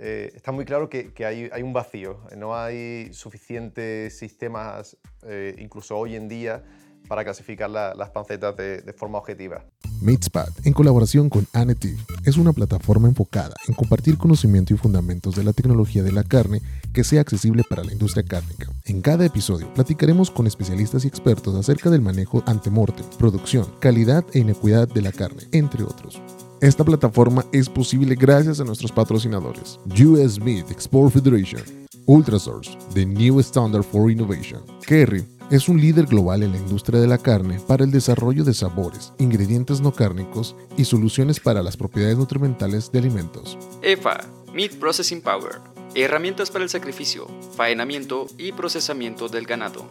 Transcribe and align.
eh, 0.00 0.30
está 0.34 0.52
muy 0.52 0.64
claro 0.64 0.88
que, 0.88 1.12
hay, 1.24 1.62
un 1.62 1.72
vacío, 1.72 2.20
no 2.36 2.56
hay 2.56 3.12
suficientes 3.12 4.16
sistemas, 4.16 4.96
eh, 5.26 5.56
incluso 5.58 5.96
hoy 5.96 6.14
en 6.14 6.28
día, 6.28 6.64
para 7.08 7.24
clasificar 7.24 7.70
las 7.70 8.10
pancetas 8.10 8.54
de, 8.56 8.94
forma 8.96 9.18
objetiva. 9.18 9.64
Meatspad, 10.00 10.48
en 10.64 10.72
colaboración 10.72 11.28
con 11.28 11.46
Anetiv, 11.52 11.98
es 12.24 12.36
una 12.36 12.52
plataforma 12.52 13.08
enfocada 13.08 13.54
en 13.66 13.74
compartir 13.74 14.18
conocimiento 14.18 14.72
y 14.72 14.76
fundamentos 14.76 15.34
de 15.34 15.42
la 15.42 15.52
tecnología 15.52 16.02
de 16.02 16.12
la 16.12 16.22
carne 16.22 16.60
que 16.92 17.02
sea 17.02 17.22
accesible 17.22 17.64
para 17.68 17.82
la 17.82 17.92
industria 17.92 18.24
cárnica. 18.24 18.68
En 18.84 19.00
cada 19.00 19.24
episodio 19.24 19.72
platicaremos 19.74 20.30
con 20.30 20.46
especialistas 20.46 21.04
y 21.04 21.08
expertos 21.08 21.54
acerca 21.56 21.90
del 21.90 22.02
manejo 22.02 22.44
antemortem, 22.46 23.06
producción, 23.18 23.66
calidad 23.80 24.24
e 24.34 24.40
inequidad 24.40 24.86
de 24.86 25.02
la 25.02 25.12
carne, 25.12 25.44
entre 25.52 25.82
otros. 25.82 26.20
Esta 26.60 26.82
plataforma 26.82 27.44
es 27.52 27.68
posible 27.68 28.16
gracias 28.16 28.58
a 28.58 28.64
nuestros 28.64 28.90
patrocinadores: 28.90 29.78
US 29.86 30.40
Meat 30.40 30.68
Export 30.72 31.12
Federation, 31.12 31.62
Ultrasource, 32.06 32.76
The 32.94 33.06
New 33.06 33.38
Standard 33.38 33.84
for 33.84 34.10
Innovation, 34.10 34.64
Kerry, 34.84 35.24
es 35.52 35.68
un 35.68 35.80
líder 35.80 36.06
global 36.06 36.42
en 36.42 36.50
la 36.50 36.58
industria 36.58 37.00
de 37.00 37.06
la 37.06 37.18
carne 37.18 37.60
para 37.68 37.84
el 37.84 37.92
desarrollo 37.92 38.42
de 38.42 38.54
sabores, 38.54 39.12
ingredientes 39.18 39.80
no 39.80 39.92
cárnicos 39.92 40.56
y 40.76 40.84
soluciones 40.84 41.38
para 41.38 41.62
las 41.62 41.76
propiedades 41.76 42.18
nutrimentales 42.18 42.90
de 42.90 42.98
alimentos. 42.98 43.56
EFA, 43.82 44.18
Meat 44.52 44.72
Processing 44.80 45.22
Power, 45.22 45.60
herramientas 45.94 46.50
para 46.50 46.64
el 46.64 46.70
sacrificio, 46.70 47.28
faenamiento 47.56 48.26
y 48.36 48.50
procesamiento 48.50 49.28
del 49.28 49.46
ganado. 49.46 49.86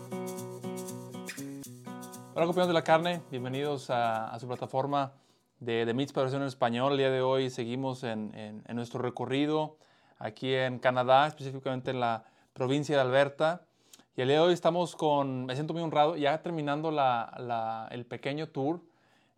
Hola 2.36 2.46
compañeros 2.46 2.68
de 2.68 2.74
la 2.74 2.84
carne, 2.84 3.22
bienvenidos 3.32 3.90
a, 3.90 4.38
su 4.38 4.48
plataforma 4.48 5.14
de, 5.60 5.86
de 5.86 5.94
Meats 5.94 6.14
para 6.14 6.30
en 6.30 6.44
español. 6.44 6.94
El 6.94 6.98
día 6.98 7.12
de 7.12 7.22
hoy 7.22 7.50
seguimos 7.50 8.04
en, 8.04 8.32
en 8.36 8.76
nuestro 8.76 9.02
recorrido 9.02 9.78
aquí 10.20 10.54
en 10.54 10.80
Canadá, 10.80 11.28
específicamente 11.28 11.92
en 11.92 12.00
la 12.00 12.26
provincia 12.54 12.96
de 12.96 13.02
Alberta. 13.02 13.68
Y 14.16 14.22
el 14.22 14.30
día 14.30 14.38
de 14.38 14.44
hoy 14.44 14.54
estamos 14.54 14.96
con, 14.96 15.46
me 15.46 15.54
siento 15.54 15.74
muy 15.74 15.84
honrado, 15.84 16.16
ya 16.16 16.42
terminando 16.42 16.90
la, 16.90 17.88
el 17.92 18.06
pequeño 18.06 18.50
tour. 18.50 18.82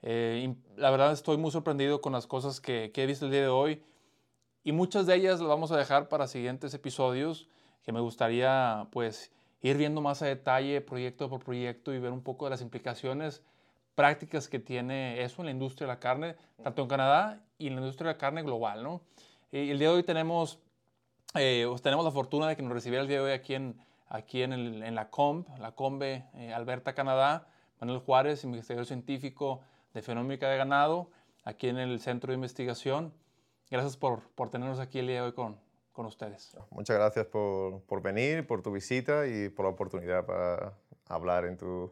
Eh, 0.01 0.55
la 0.77 0.89
verdad 0.89 1.11
estoy 1.11 1.35
muy 1.35 1.51
sorprendido 1.51 1.99
con 1.99 2.13
las 2.13 2.27
cosas 2.27 2.61
que, 2.61 2.91
que, 2.93 3.03
he 3.03 3.05
visto 3.05 3.25
el 3.25 3.31
día 3.31 3.41
de 3.41 3.49
hoy 3.49 3.83
y 4.63 4.71
muchas 4.71 5.05
de 5.05 5.15
ellas 5.15 5.41
las 5.41 5.49
vamos 5.49 5.73
a 5.73 5.77
dejar 5.77 6.07
para 6.07 6.25
siguientes 6.27 6.73
episodios 6.73 7.49
que 7.83 7.91
me 7.91 7.99
gustaría 7.99 8.87
pues 8.91 9.33
ir 9.61 9.75
viendo 9.75 9.99
más 9.99 10.21
a 10.21 10.27
detalle 10.27 10.79
proyecto 10.79 11.29
por 11.29 11.43
proyecto 11.43 11.93
y 11.93 11.99
ver 11.99 12.13
un 12.13 12.23
poco 12.23 12.45
de 12.45 12.51
las 12.51 12.61
implicaciones 12.61 13.43
prácticas 13.99 14.47
que 14.47 14.59
tiene 14.59 15.21
eso 15.21 15.41
en 15.41 15.47
la 15.47 15.51
industria 15.51 15.85
de 15.85 15.93
la 15.93 15.99
carne, 15.99 16.37
tanto 16.63 16.83
en 16.83 16.87
Canadá 16.87 17.43
y 17.57 17.67
en 17.67 17.75
la 17.75 17.81
industria 17.81 18.07
de 18.07 18.13
la 18.13 18.17
carne 18.17 18.43
global. 18.43 18.81
¿no? 18.81 19.01
Y 19.51 19.71
el 19.71 19.77
día 19.77 19.89
de 19.89 19.95
hoy 19.95 20.03
tenemos, 20.03 20.57
eh, 21.35 21.65
pues, 21.67 21.81
tenemos 21.81 22.05
la 22.05 22.11
fortuna 22.11 22.47
de 22.47 22.55
que 22.55 22.61
nos 22.61 22.71
recibiera 22.71 23.01
el 23.01 23.09
día 23.09 23.17
de 23.17 23.25
hoy 23.25 23.31
aquí 23.33 23.55
en, 23.55 23.77
aquí 24.07 24.41
en, 24.41 24.53
el, 24.53 24.83
en 24.83 24.95
la 24.95 25.09
COMB, 25.09 25.59
la 25.59 25.73
COMBE 25.73 26.23
eh, 26.35 26.53
Alberta, 26.53 26.95
Canadá. 26.95 27.49
Manuel 27.81 27.99
Juárez, 27.99 28.43
investigador 28.43 28.85
científico 28.85 29.61
de 29.93 30.01
fenómica 30.01 30.49
de 30.49 30.57
ganado, 30.57 31.09
aquí 31.43 31.67
en 31.67 31.77
el 31.77 31.99
Centro 31.99 32.31
de 32.31 32.35
Investigación. 32.35 33.13
Gracias 33.69 33.97
por, 33.97 34.21
por 34.35 34.49
tenernos 34.49 34.79
aquí 34.79 34.99
el 34.99 35.07
día 35.07 35.21
de 35.21 35.27
hoy 35.27 35.33
con, 35.33 35.57
con 35.91 36.05
ustedes. 36.05 36.57
Muchas 36.71 36.97
gracias 36.97 37.25
por, 37.27 37.81
por, 37.83 38.01
venir, 38.01 38.45
por 38.45 38.61
tu 38.61 38.71
visita 38.71 39.27
y 39.27 39.49
por 39.49 39.65
la 39.65 39.71
oportunidad 39.71 40.25
para 40.25 40.73
hablar 41.07 41.45
en 41.45 41.57
tu, 41.57 41.91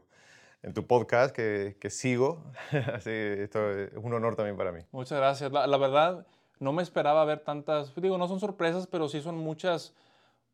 en 0.63 0.73
tu 0.73 0.86
podcast 0.86 1.36
que, 1.36 1.77
que 1.80 1.89
sigo. 1.89 2.44
Así 2.94 3.11
esto 3.11 3.72
es 3.72 3.91
un 3.95 4.13
honor 4.13 4.36
también 4.36 4.58
para 4.58 4.72
mí. 4.72 4.81
Muchas 4.91 5.17
gracias. 5.17 5.52
La, 5.52 5.67
la, 5.67 5.77
verdad, 5.77 6.27
no 6.59 6.73
me 6.73 6.83
esperaba 6.83 7.23
ver 7.25 7.39
tantas, 7.39 7.94
digo, 7.95 8.17
no 8.17 8.27
son 8.27 8.39
sorpresas, 8.39 8.88
pero 8.88 9.09
sí 9.09 9.22
son 9.22 9.38
muchas 9.38 9.94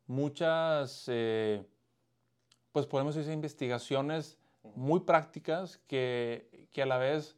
muchas, 0.07 1.05
eh, 1.07 1.63
pues 2.71 2.85
podemos 2.85 3.15
decir, 3.15 3.31
investigaciones 3.31 4.37
muy 4.75 5.01
prácticas 5.01 5.77
que, 5.87 6.67
que, 6.71 6.81
a 6.81 6.85
la 6.85 6.97
vez 6.97 7.35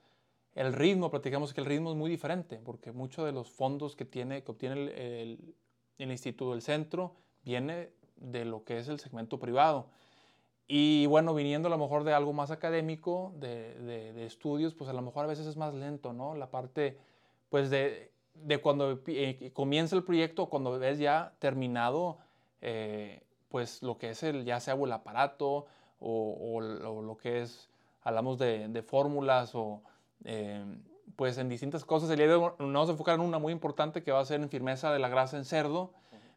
el 0.53 0.73
ritmo, 0.73 1.09
platicamos 1.09 1.53
que 1.53 1.61
el 1.61 1.67
ritmo 1.67 1.91
es 1.91 1.97
muy 1.97 2.09
diferente, 2.09 2.59
porque 2.63 2.91
muchos 2.91 3.25
de 3.25 3.31
los 3.31 3.49
fondos 3.49 3.95
que, 3.95 4.05
tiene, 4.05 4.43
que 4.43 4.51
obtiene 4.51 4.75
el, 5.21 5.55
el, 5.97 6.11
instituto 6.11 6.51
del 6.51 6.61
centro 6.61 7.15
viene 7.43 7.91
de 8.15 8.45
lo 8.45 8.63
que 8.63 8.77
es 8.77 8.87
el 8.87 8.99
segmento 8.99 9.39
privado. 9.39 9.89
Y 10.67 11.05
bueno, 11.05 11.33
viniendo 11.35 11.67
a 11.67 11.71
lo 11.71 11.77
mejor 11.77 12.03
de 12.03 12.13
algo 12.13 12.33
más 12.33 12.49
académico, 12.49 13.33
de, 13.37 13.75
de, 13.81 14.25
estudios, 14.25 14.73
pues 14.73 14.89
a 14.89 14.93
lo 14.93 15.01
mejor 15.01 15.25
a 15.25 15.27
veces 15.27 15.45
es 15.45 15.57
más 15.57 15.73
lento, 15.75 16.11
¿no? 16.11 16.33
La 16.33 16.49
parte, 16.49 16.97
pues 17.49 17.69
de, 17.69 18.11
de 18.33 18.59
cuando 18.59 18.99
eh, 19.07 19.51
comienza 19.53 19.95
el 19.95 20.03
proyecto, 20.03 20.47
cuando 20.47 20.77
ves 20.79 20.97
ya 20.97 21.33
terminado, 21.37 22.17
eh, 22.61 23.21
pues 23.49 23.83
lo 23.83 23.97
que 23.97 24.09
es 24.09 24.23
el, 24.23 24.43
ya 24.43 24.59
sea 24.59 24.73
el 24.73 24.91
aparato 24.91 25.67
o, 25.99 26.61
lo 26.61 27.17
que 27.17 27.41
es, 27.41 27.69
hablamos 28.01 28.37
de, 28.39 28.83
fórmulas 28.85 29.53
o 29.53 29.81
eh, 30.23 30.63
pues 31.15 31.37
en 31.37 31.47
distintas 31.47 31.85
cosas. 31.85 32.09
El 32.09 32.17
día 32.17 32.27
de 32.27 32.35
hoy 32.35 32.51
nos 32.59 32.73
vamos 32.73 32.89
a 32.89 32.91
enfocar 32.93 33.15
en 33.15 33.21
una 33.21 33.37
muy 33.37 33.53
importante 33.53 34.03
que 34.03 34.11
va 34.11 34.19
a 34.19 34.25
ser 34.25 34.41
en 34.41 34.49
firmeza 34.49 34.91
de 34.91 34.99
la 34.99 35.09
grasa 35.09 35.37
en 35.37 35.45
cerdo. 35.45 35.93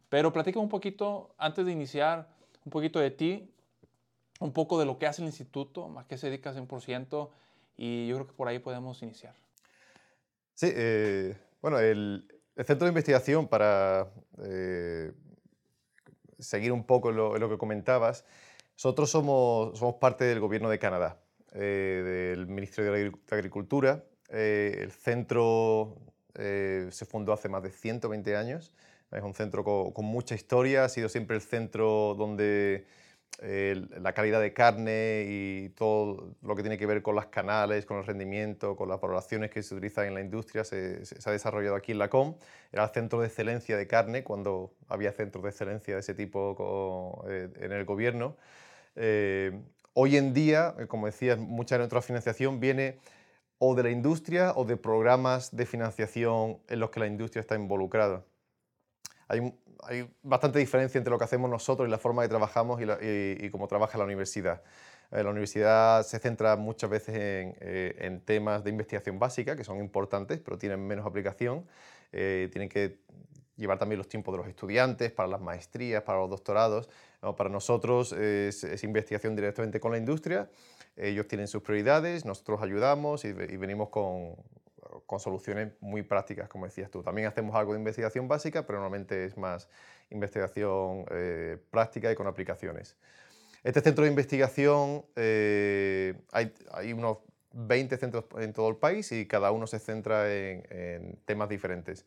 Pero 0.07 0.33
platica 0.33 0.59
un 0.59 0.69
poquito, 0.69 1.35
antes 1.37 1.65
de 1.65 1.71
iniciar, 1.71 2.27
un 2.65 2.71
poquito 2.71 2.99
de 2.99 3.11
ti, 3.11 3.51
un 4.39 4.53
poco 4.53 4.79
de 4.79 4.85
lo 4.85 4.97
que 4.97 5.07
hace 5.07 5.21
el 5.21 5.27
instituto, 5.27 5.97
a 5.99 6.07
qué 6.07 6.17
se 6.17 6.27
dedica 6.27 6.53
100%, 6.53 7.29
y 7.77 8.07
yo 8.07 8.15
creo 8.15 8.27
que 8.27 8.33
por 8.33 8.47
ahí 8.47 8.59
podemos 8.59 9.01
iniciar. 9.03 9.35
Sí, 10.55 10.71
eh, 10.73 11.37
bueno, 11.61 11.79
el, 11.79 12.25
Centro 12.57 12.85
de 12.85 12.89
Investigación 12.89 13.47
para 13.47 14.11
seguir 16.39 16.73
un 16.73 16.83
poco 16.83 17.09
lo, 17.09 17.37
lo 17.37 17.49
que 17.49 17.57
comentabas, 17.57 18.25
nosotros 18.79 19.09
somos, 19.09 19.77
somos 19.77 19.95
parte 19.95 20.23
del 20.23 20.39
Gobierno 20.39 20.69
de 20.69 20.79
Canadá, 20.79 21.19
eh, 21.51 22.31
del 22.33 22.47
Ministerio 22.47 22.93
de 22.93 23.11
Agricultura. 23.29 24.05
Eh, 24.29 24.77
el 24.79 24.93
centro 24.93 25.97
eh, 26.35 26.87
se 26.89 27.05
fundó 27.05 27.33
hace 27.33 27.49
más 27.49 27.61
de 27.61 27.71
120 27.71 28.37
años. 28.37 28.71
Es 29.11 29.21
un 29.21 29.33
centro 29.33 29.65
con 29.65 30.05
mucha 30.05 30.33
historia, 30.33 30.85
ha 30.85 30.89
sido 30.89 31.09
siempre 31.09 31.35
el 31.35 31.41
centro 31.41 32.15
donde 32.17 32.87
la 33.41 34.13
calidad 34.13 34.41
de 34.41 34.53
carne 34.53 35.25
y 35.27 35.69
todo 35.69 36.35
lo 36.41 36.55
que 36.55 36.61
tiene 36.61 36.77
que 36.77 36.85
ver 36.85 37.01
con 37.01 37.15
las 37.15 37.27
canales, 37.27 37.85
con 37.85 37.97
el 37.97 38.05
rendimiento, 38.05 38.75
con 38.75 38.89
las 38.89 38.99
valoraciones 38.99 39.49
que 39.49 39.63
se 39.63 39.75
utilizan 39.75 40.07
en 40.07 40.13
la 40.13 40.21
industria, 40.21 40.63
se, 40.63 41.03
ha 41.25 41.31
desarrollado 41.31 41.75
aquí 41.75 41.93
en 41.93 41.99
la 41.99 42.09
COM. 42.09 42.35
Era 42.71 42.83
el 42.83 42.89
centro 42.89 43.21
de 43.21 43.27
excelencia 43.27 43.77
de 43.77 43.87
carne 43.87 44.23
cuando 44.23 44.73
había 44.89 45.13
centros 45.13 45.43
de 45.43 45.51
excelencia 45.51 45.93
de 45.93 46.01
ese 46.01 46.13
tipo 46.13 47.23
eh, 47.29 47.49
en 47.61 47.71
el 47.71 47.85
gobierno. 47.85 48.35
Eh, 48.95 49.57
hoy 49.93 50.17
en 50.17 50.33
día, 50.33 50.75
eh, 50.77 50.87
como 50.87 51.05
decías, 51.05 51.37
mucha 51.39 51.75
de 51.75 51.79
nuestra 51.79 52.01
financiación 52.01 52.59
viene 52.59 52.99
o 53.57 53.75
de 53.75 53.83
la 53.83 53.91
industria 53.91 54.53
o 54.55 54.65
de 54.65 54.77
programas 54.77 55.55
de 55.55 55.65
financiación 55.65 56.59
en 56.67 56.79
los 56.79 56.89
que 56.89 56.99
la 56.99 57.07
industria 57.07 57.41
está 57.41 57.55
involucrada. 57.55 58.25
Hay, 59.27 59.53
hay 59.83 60.09
bastante 60.23 60.59
diferencia 60.59 60.97
entre 60.97 61.11
lo 61.11 61.17
que 61.17 61.23
hacemos 61.23 61.49
nosotros 61.49 61.87
y 61.87 61.91
la 61.91 61.97
forma 61.97 62.21
que 62.23 62.29
trabajamos 62.29 62.81
y, 62.81 63.49
cómo 63.49 63.67
trabaja 63.67 63.97
la 63.97 64.03
universidad. 64.03 64.61
Eh, 65.11 65.23
la 65.23 65.29
universidad 65.29 66.03
se 66.03 66.19
centra 66.19 66.55
muchas 66.55 66.89
veces 66.89 67.15
eh, 67.17 67.95
en, 67.99 68.21
temas 68.21 68.63
de 68.63 68.69
investigación 68.69 69.19
básica, 69.19 69.55
que 69.55 69.63
son 69.63 69.79
importantes, 69.79 70.39
pero 70.39 70.57
tienen 70.57 70.85
menos 70.85 71.05
aplicación. 71.05 71.65
Eh, 72.11 72.49
tienen 72.51 72.69
que 72.69 72.99
llevar 73.55 73.77
también 73.77 73.97
los 73.97 74.07
tiempos 74.07 74.33
de 74.33 74.37
los 74.37 74.47
estudiantes 74.47 75.11
para 75.11 75.27
las 75.27 75.41
maestrías, 75.41 76.03
para 76.03 76.19
los 76.19 76.29
doctorados. 76.29 76.89
para 77.37 77.49
nosotros 77.49 78.13
es, 78.13 78.83
investigación 78.83 79.35
directamente 79.35 79.79
con 79.79 79.91
la 79.91 79.97
industria. 79.97 80.49
Ellos 80.95 81.27
tienen 81.27 81.47
sus 81.47 81.61
prioridades, 81.61 82.25
nosotros 82.25 82.61
ayudamos 82.61 83.25
y 83.25 83.31
venimos 83.33 83.89
con, 83.89 84.35
con 85.05 85.19
soluciones 85.19 85.71
muy 85.79 86.03
prácticas, 86.03 86.49
como 86.49 86.65
decías 86.65 86.89
tú. 86.89 87.03
También 87.03 87.27
hacemos 87.27 87.55
algo 87.55 87.73
de 87.73 87.79
investigación 87.79 88.27
básica, 88.27 88.65
pero 88.65 88.79
normalmente 88.79 89.25
es 89.25 89.37
más 89.37 89.69
investigación 90.09 91.05
eh, 91.11 91.57
práctica 91.69 92.11
y 92.11 92.15
con 92.15 92.27
aplicaciones. 92.27 92.95
Este 93.63 93.81
centro 93.81 94.03
de 94.03 94.09
investigación, 94.09 95.05
eh, 95.15 96.15
hay, 96.31 96.53
hay, 96.71 96.93
unos 96.93 97.17
20 97.51 97.97
centros 97.97 98.25
en 98.37 98.53
todo 98.53 98.69
el 98.69 98.77
país 98.77 99.11
y 99.11 99.25
cada 99.25 99.51
uno 99.51 99.67
se 99.67 99.79
centra 99.79 100.33
en, 100.33 101.17
temas 101.25 101.49
diferentes. 101.49 102.05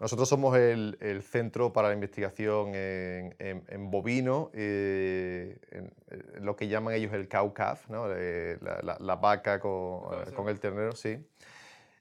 Nosotros 0.00 0.28
somos 0.28 0.56
el, 0.58 0.98
el, 1.00 1.22
centro 1.22 1.72
para 1.72 1.88
la 1.88 1.94
investigación 1.94 2.74
en, 2.74 3.34
en, 3.38 3.90
bovino, 3.90 4.50
eh, 4.52 5.58
en, 5.70 6.44
lo 6.44 6.54
que 6.54 6.68
llaman 6.68 6.94
ellos 6.94 7.14
el 7.14 7.28
cow-calf, 7.28 7.88
¿no? 7.88 8.06
la, 8.08 8.96
la, 9.00 9.16
vaca 9.16 9.58
con, 9.58 10.02
con 10.34 10.48
el 10.48 10.60
ternero, 10.60 10.92
sí. 10.92 11.18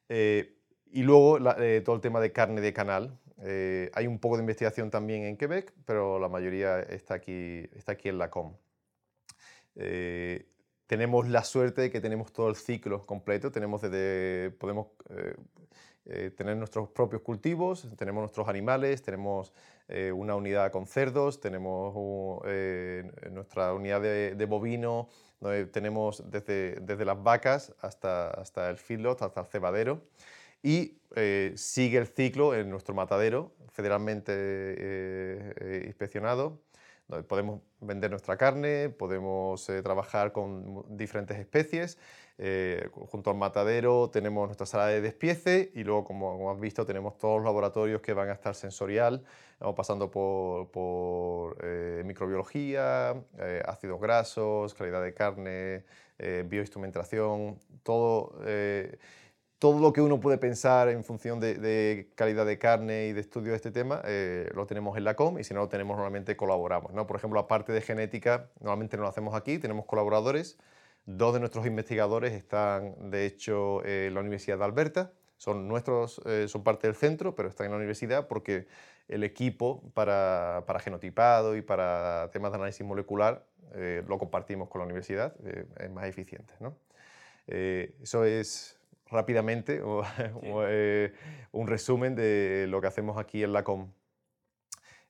Eh, 0.09 0.57
y 0.91 1.03
luego 1.03 1.37
eh, 1.59 1.81
todo 1.83 1.95
el 1.95 2.01
tema 2.01 2.19
de 2.19 2.31
carne 2.31 2.61
de 2.61 2.73
canal. 2.73 3.19
Eh, 3.41 3.91
hay 3.93 4.07
un 4.07 4.19
poco 4.19 4.37
de 4.37 4.43
investigación 4.43 4.89
también 4.89 5.23
en 5.23 5.37
Quebec, 5.37 5.73
pero 5.85 6.19
la 6.19 6.29
mayoría 6.29 6.79
está 6.79 7.15
aquí, 7.15 7.67
está 7.73 7.93
aquí 7.93 8.09
en 8.09 8.17
la 8.17 8.29
COM. 8.29 8.53
tenemos 10.87 11.27
la 11.27 11.43
suerte 11.43 11.81
de 11.81 11.91
que 11.91 11.99
tenemos 11.99 12.31
todo 12.31 12.49
el 12.49 12.55
ciclo 12.55 13.05
completo. 13.05 13.51
Tenemos 13.51 13.81
desde, 13.81 14.51
podemos 14.51 14.87
tener 16.37 16.55
nuestros 16.55 16.89
propios 16.89 17.21
cultivos, 17.23 17.87
tenemos 17.97 18.21
nuestros 18.21 18.47
animales, 18.47 19.01
tenemos 19.01 19.53
una 20.13 20.35
unidad 20.35 20.71
con 20.71 20.87
cerdos, 20.87 21.39
tenemos 21.39 21.93
nuestra 23.31 23.73
unidad 23.73 24.01
de, 24.01 24.45
bovino, 24.45 25.09
tenemos 25.71 26.23
desde, 26.29 26.79
desde, 26.81 27.05
las 27.05 27.21
vacas 27.21 27.73
hasta, 27.81 28.29
hasta 28.31 28.69
el 28.69 28.77
feedlot, 28.77 29.21
hasta 29.21 29.41
el 29.41 29.47
cebadero 29.47 30.01
y 30.63 30.97
sigue 31.55 31.99
el 31.99 32.07
ciclo 32.07 32.55
en 32.55 32.69
nuestro 32.69 32.95
matadero 32.95 33.53
federalmente 33.69 35.53
inspeccionado 35.85 36.61
podemos 37.27 37.61
vender 37.81 38.09
nuestra 38.09 38.37
carne, 38.37 38.89
podemos 38.89 39.69
eh, 39.69 39.81
trabajar 39.81 40.31
con 40.31 40.85
diferentes 40.97 41.37
especies. 41.37 41.97
Eh, 42.37 42.89
junto 42.93 43.29
al 43.29 43.37
matadero 43.37 44.09
tenemos 44.09 44.47
nuestra 44.47 44.65
sala 44.65 44.87
de 44.87 45.01
despiece 45.01 45.71
y 45.73 45.83
luego, 45.83 46.03
como, 46.03 46.51
has 46.51 46.59
visto, 46.59 46.85
tenemos 46.85 47.17
todos 47.17 47.37
los 47.37 47.45
laboratorios 47.45 48.01
que 48.01 48.13
van 48.13 48.29
a 48.29 48.33
estar 48.33 48.55
sensorial, 48.55 49.23
pasando 49.75 50.11
por, 50.11 51.57
eh, 51.63 52.03
microbiología, 52.05 53.15
ácidos 53.65 54.01
grasos, 54.01 54.73
calidad 54.73 55.01
de 55.01 55.13
carne, 55.13 55.85
bioinstrumentación, 56.45 57.59
todo 57.83 58.35
todo 59.59 59.79
lo 59.79 59.93
que 59.93 60.01
uno 60.01 60.19
puede 60.19 60.37
pensar 60.37 60.89
en 60.89 61.03
función 61.03 61.39
de, 61.39 62.11
calidad 62.15 62.45
de 62.45 62.59
carne 62.59 63.07
y 63.07 63.13
de 63.13 63.21
estudio 63.21 63.51
de 63.51 63.55
este 63.55 63.71
tema, 63.71 64.01
eh, 64.05 64.49
lo 64.53 64.65
tenemos 64.65 64.97
en 64.97 65.03
la 65.03 65.15
COM 65.15 65.39
y 65.39 65.43
si 65.43 65.53
no 65.53 65.61
lo 65.61 65.69
tenemos 65.69 65.95
normalmente 65.95 66.35
colaboramos. 66.35 66.93
¿no? 66.93 67.07
Por 67.07 67.15
ejemplo, 67.15 67.39
aparte 67.39 67.71
de 67.71 67.81
genética, 67.81 68.49
normalmente 68.59 68.97
no 68.97 69.03
lo 69.03 69.09
hacemos 69.09 69.33
aquí, 69.33 69.57
tenemos 69.57 69.85
colaboradores. 69.85 70.57
Dos 71.05 71.33
de 71.33 71.39
nuestros 71.39 71.65
investigadores 71.65 72.33
están, 72.33 73.11
de 73.11 73.25
hecho, 73.25 73.85
en 73.85 74.13
la 74.13 74.19
Universidad 74.21 74.57
de 74.57 74.65
Alberta. 74.65 75.13
Son, 75.37 75.67
nuestros, 75.67 76.21
eh, 76.25 76.47
son 76.47 76.63
parte 76.63 76.87
del 76.87 76.95
centro, 76.95 77.35
pero 77.35 77.49
están 77.49 77.65
en 77.65 77.71
la 77.71 77.77
universidad 77.77 78.27
porque 78.27 78.67
el 79.07 79.23
equipo 79.23 79.83
para, 79.93 80.63
para 80.65 80.79
genotipado 80.79 81.55
y 81.55 81.61
para 81.61 82.29
temas 82.31 82.51
de 82.51 82.57
análisis 82.57 82.85
molecular 82.85 83.45
eh, 83.73 84.03
lo 84.07 84.17
compartimos 84.17 84.69
con 84.69 84.79
la 84.79 84.85
universidad, 84.85 85.35
es 85.79 85.91
más 85.91 86.05
eficiente. 86.05 86.53
¿no? 86.59 86.77
eso 87.47 88.25
es 88.25 88.75
rápidamente 89.09 89.81
eh, 90.43 91.13
un 91.51 91.67
resumen 91.67 92.15
de 92.15 92.67
lo 92.69 92.81
que 92.81 92.87
hacemos 92.87 93.17
aquí 93.17 93.43
en 93.43 93.53
la 93.53 93.63
COM. 93.63 93.91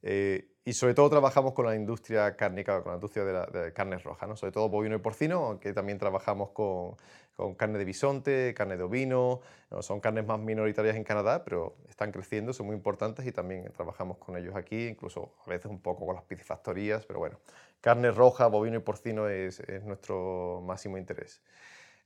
Eh, 0.02 0.52
y 0.66 0.74
sobre 0.74 0.96
todo 0.96 1.12
trabajamos 1.12 1.54
con 1.54 1.68
la 1.68 1.76
industria 1.76 2.36
cárnica, 2.36 2.82
con 2.82 2.92
la 2.92 2.96
industria 2.96 3.24
de, 3.24 3.34
la, 3.34 3.72
carnes 3.72 4.04
rojas, 4.04 4.28
¿no? 4.28 4.36
sobre 4.36 4.52
todo 4.52 4.68
bovino 4.68 4.96
y 4.96 5.00
porcino, 5.00 5.46
aunque 5.46 5.74
también 5.74 6.00
trabajamos 6.00 6.50
con, 6.50 6.96
con 7.36 7.54
carne 7.54 7.78
de 7.78 7.86
bisonte, 7.86 8.54
carne 8.56 8.76
de 8.76 8.84
ovino, 8.84 9.42
son 9.82 10.00
carnes 10.00 10.26
más 10.26 10.40
minoritarias 10.40 10.96
en 10.96 11.04
Canadá, 11.04 11.44
pero 11.44 11.76
están 11.88 12.12
creciendo, 12.12 12.52
son 12.52 12.66
muy 12.66 12.76
importantes 12.76 13.28
y 13.28 13.32
también 13.32 13.72
trabajamos 13.74 14.18
con 14.18 14.38
ellos 14.38 14.56
aquí, 14.56 14.88
incluso 14.88 15.36
a 15.46 15.50
veces 15.52 15.68
un 15.70 15.80
poco 15.80 16.08
con 16.08 16.16
las 16.16 16.24
piscifactorías, 16.24 17.06
pero 17.06 17.20
bueno, 17.20 17.38
carne 17.80 18.10
roja, 18.10 18.48
bovino 18.48 18.78
y 18.78 18.82
porcino 18.82 19.30
es, 19.30 19.60
es 19.60 19.84
nuestro 19.84 20.64
máximo 20.66 20.98
interés. 20.98 21.44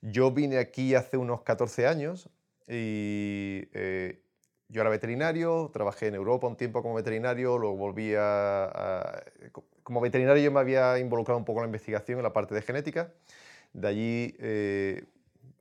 Yo 0.01 0.31
vine 0.31 0.57
aquí 0.57 0.95
hace 0.95 1.15
unos 1.15 1.43
14 1.43 1.87
años 1.87 2.29
y 2.67 3.67
eh, 3.73 4.21
yo 4.69 4.81
era 4.81 4.89
veterinario, 4.89 5.69
trabajé 5.73 6.07
en 6.07 6.15
Europa 6.15 6.47
un 6.47 6.55
tiempo 6.55 6.81
como 6.81 6.95
veterinario, 6.95 7.57
luego 7.57 7.75
volví 7.75 8.13
a, 8.15 9.23
Como 9.83 9.99
veterinario 9.99 10.43
yo 10.43 10.51
me 10.51 10.59
había 10.59 10.99
involucrado 10.99 11.37
un 11.37 11.45
poco 11.45 11.59
en 11.59 11.63
la 11.63 11.67
investigación, 11.67 12.19
en 12.19 12.23
la 12.23 12.33
parte 12.33 12.53
de 12.55 12.61
genética. 12.61 13.11
De 13.73 13.87
allí 13.87 14.35
eh, 14.39 15.03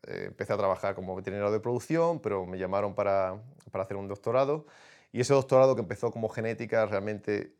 eh, 0.06 0.24
empecé 0.26 0.52
a 0.52 0.56
trabajar 0.58 0.94
como 0.94 1.16
veterinario 1.16 1.50
de 1.50 1.60
producción, 1.60 2.20
pero 2.20 2.46
me 2.46 2.58
llamaron 2.58 2.94
para, 2.94 3.42
para, 3.72 3.84
hacer 3.84 3.96
un 3.96 4.08
doctorado. 4.08 4.66
Y 5.12 5.20
ese 5.20 5.32
doctorado 5.32 5.74
que 5.74 5.80
empezó 5.80 6.10
como 6.10 6.28
genética 6.28 6.86
realmente 6.86 7.54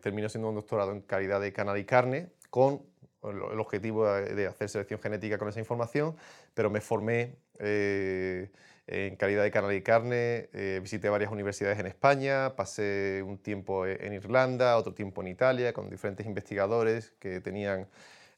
terminó 0.00 0.30
siendo 0.30 0.48
un 0.48 0.54
doctorado 0.54 0.92
en 0.92 1.02
calidad 1.02 1.38
de 1.42 1.52
canal 1.52 1.76
y 1.76 1.84
carne 1.84 2.30
con 2.48 2.80
el 3.22 3.60
objetivo 3.60 4.06
de 4.06 4.46
hacer 4.46 4.68
selección 4.68 5.00
genética 5.00 5.38
con 5.38 5.48
esa 5.48 5.58
información, 5.58 6.16
pero 6.54 6.70
me 6.70 6.80
formé 6.80 7.36
eh, 7.58 8.50
en 8.88 9.16
calidad 9.16 9.42
de 9.42 9.50
canal 9.50 9.74
y 9.74 9.82
carne, 9.82 10.48
eh, 10.54 10.80
visité 10.82 11.10
varias 11.10 11.30
universidades 11.30 11.78
en 11.78 11.86
España, 11.86 12.56
pasé 12.56 13.22
un 13.24 13.36
tiempo 13.36 13.86
en 13.86 14.14
Irlanda, 14.14 14.78
otro 14.78 14.94
tiempo 14.94 15.20
en 15.20 15.28
Italia, 15.28 15.74
con 15.74 15.90
diferentes 15.90 16.26
investigadores 16.26 17.12
que 17.18 17.40
tenían 17.40 17.86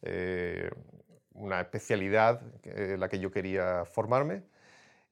eh, 0.02 0.68
una 1.34 1.60
especialidad 1.60 2.42
en 2.64 2.98
la 2.98 3.08
que 3.08 3.20
yo 3.20 3.30
quería 3.30 3.84
formarme. 3.84 4.42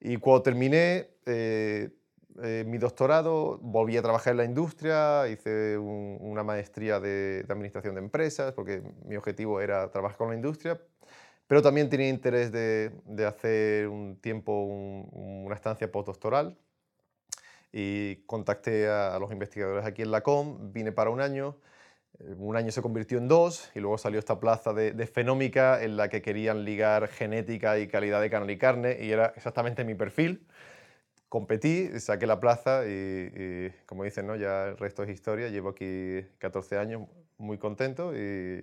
Y 0.01 0.17
cuando 0.17 0.43
terminé, 0.43 1.07
eh, 1.25 1.89
mi 2.65 2.77
doctorado 2.77 3.59
volví 3.61 3.95
a 3.95 4.01
trabajar 4.01 4.31
en 4.31 4.37
la 4.37 4.45
industria, 4.45 5.25
hice 5.29 5.77
una 5.77 6.43
maestría 6.43 6.99
de, 6.99 7.45
administración 7.47 7.95
de 7.95 8.01
empresas, 8.01 8.51
porque 8.51 8.83
mi 9.05 9.15
objetivo 9.15 9.61
era 9.61 9.89
trabajar 9.89 10.17
con 10.17 10.29
la 10.29 10.35
industria, 10.35 10.81
pero 11.49 11.63
también 11.63 11.89
tenía 11.89 12.09
interés 12.09 12.51
de, 12.51 12.91
hacer 13.25 13.87
un 13.87 14.17
tiempo, 14.21 14.51
una 14.61 15.55
estancia 15.55 15.91
postdoctoral. 15.91 16.55
Y 17.73 18.17
contacté 18.27 18.87
a, 18.87 19.17
los 19.17 19.31
investigadores 19.31 19.83
aquí 19.83 20.03
en 20.03 20.11
la 20.11 20.21
COM, 20.21 20.71
vine 20.71 20.91
para 20.91 21.09
un 21.09 21.21
año, 21.21 21.57
eh, 22.19 22.35
un 22.37 22.55
año 22.55 22.71
se 22.71 22.83
convirtió 22.83 23.17
en 23.17 23.27
dos 23.27 23.71
y 23.73 23.79
luego 23.79 23.97
salió 23.97 24.19
esta 24.19 24.39
plaza 24.39 24.73
de, 24.73 24.91
de, 24.91 25.07
fenómica 25.07 25.83
en 25.83 25.97
la 25.97 26.07
que 26.07 26.21
querían 26.21 26.65
ligar 26.65 27.07
genética 27.07 27.79
y 27.79 27.87
calidad 27.87 28.21
de 28.21 28.29
carne 28.29 28.53
y 28.53 28.57
carne 28.59 28.97
y 29.01 29.11
era 29.11 29.33
exactamente 29.35 29.83
mi 29.83 29.95
perfil 29.95 30.45
competí, 31.29 31.99
saqué 31.99 32.25
la 32.25 32.39
plaza 32.39 32.83
y, 32.87 33.71
como 33.85 34.03
dicen, 34.03 34.27
¿no? 34.27 34.35
ya 34.35 34.69
el 34.69 34.77
resto 34.77 35.03
es 35.03 35.09
historia. 35.09 35.47
Llevo 35.49 35.69
aquí 35.69 36.25
14 36.39 36.77
años 36.77 37.07
muy 37.37 37.57
contento 37.57 38.13
y, 38.13 38.59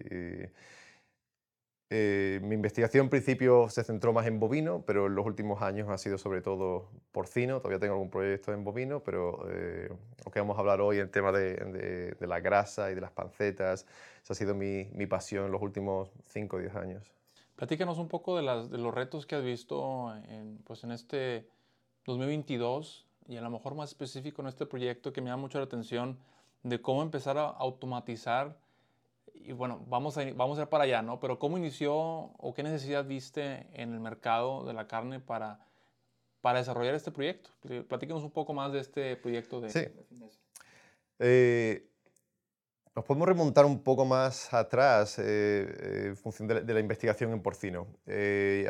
eh, 1.88 2.40
mi 2.42 2.56
investigación 2.56 3.04
en 3.04 3.10
principio 3.10 3.68
se 3.68 3.84
centró 3.84 4.12
más 4.12 4.26
en 4.26 4.40
bovino, 4.40 4.82
pero 4.84 5.06
en 5.06 5.14
los 5.14 5.24
últimos 5.24 5.62
años 5.62 5.88
ha 5.88 5.98
sido 5.98 6.18
sobre 6.18 6.42
todo 6.42 6.90
porcino. 7.12 7.58
Todavía 7.58 7.78
tengo 7.78 7.94
algún 7.94 8.10
proyecto 8.10 8.52
en 8.52 8.64
bovino, 8.64 9.00
pero 9.04 9.48
eh, 9.50 9.88
lo 10.24 10.32
que 10.32 10.40
vamos 10.40 10.56
a 10.56 10.60
hablar 10.60 10.80
hoy, 10.80 10.98
el 10.98 11.10
tema 11.10 11.30
de, 11.30 12.14
de, 12.18 12.26
la 12.26 12.40
grasa 12.40 12.90
y 12.90 12.96
de 12.96 13.00
las 13.00 13.12
pancetas, 13.12 13.86
esa 14.22 14.32
ha 14.32 14.36
sido 14.36 14.54
mi, 14.54 14.88
mi 14.94 15.06
pasión 15.06 15.46
en 15.46 15.52
los 15.52 15.62
últimos 15.62 16.10
5 16.28 16.56
o 16.56 16.58
10 16.58 16.74
años. 16.74 17.12
Platícanos 17.54 17.98
un 17.98 18.08
poco 18.08 18.36
de, 18.36 18.42
las, 18.42 18.68
de 18.68 18.78
los 18.78 18.92
retos 18.92 19.24
que 19.24 19.36
has 19.36 19.44
visto 19.44 20.12
en, 20.28 20.58
pues 20.64 20.82
en 20.82 20.90
este 20.90 21.48
2022 22.04 23.06
y 23.28 23.36
a 23.36 23.40
lo 23.40 23.50
mejor 23.50 23.76
más 23.76 23.90
específico 23.90 24.42
en 24.42 24.48
este 24.48 24.66
proyecto 24.66 25.12
que 25.12 25.20
me 25.20 25.30
da 25.30 25.36
mucho 25.36 25.58
la 25.58 25.64
atención 25.64 26.18
de 26.64 26.82
cómo 26.82 27.02
empezar 27.02 27.38
a 27.38 27.46
automatizar 27.46 28.58
y 29.46 29.52
bueno, 29.52 29.84
vamos 29.88 30.18
a, 30.18 30.24
vamos 30.34 30.58
a 30.58 30.62
ir 30.62 30.68
para 30.68 30.84
allá, 30.84 31.02
¿no? 31.02 31.20
Pero 31.20 31.38
¿cómo 31.38 31.56
inició 31.56 31.94
o 31.94 32.54
qué 32.54 32.62
necesidad 32.62 33.04
viste 33.04 33.66
en 33.72 33.92
el 33.92 34.00
mercado 34.00 34.64
de 34.64 34.72
la 34.72 34.86
carne 34.86 35.20
para, 35.20 35.60
para 36.40 36.58
desarrollar 36.58 36.94
este 36.94 37.12
proyecto? 37.12 37.50
Platíquenos 37.88 38.22
un 38.22 38.30
poco 38.30 38.52
más 38.52 38.72
de 38.72 38.80
este 38.80 39.16
proyecto 39.16 39.60
de... 39.60 39.70
Sí. 39.70 39.86
Eh, 41.18 41.88
nos 42.94 43.04
podemos 43.04 43.28
remontar 43.28 43.64
un 43.64 43.82
poco 43.82 44.04
más 44.04 44.52
atrás 44.52 45.18
eh, 45.18 45.22
eh, 45.24 46.04
en 46.08 46.16
función 46.16 46.48
de 46.48 46.74
la, 46.74 46.80
investigación 46.80 47.32
en 47.32 47.42
porcino. 47.42 47.86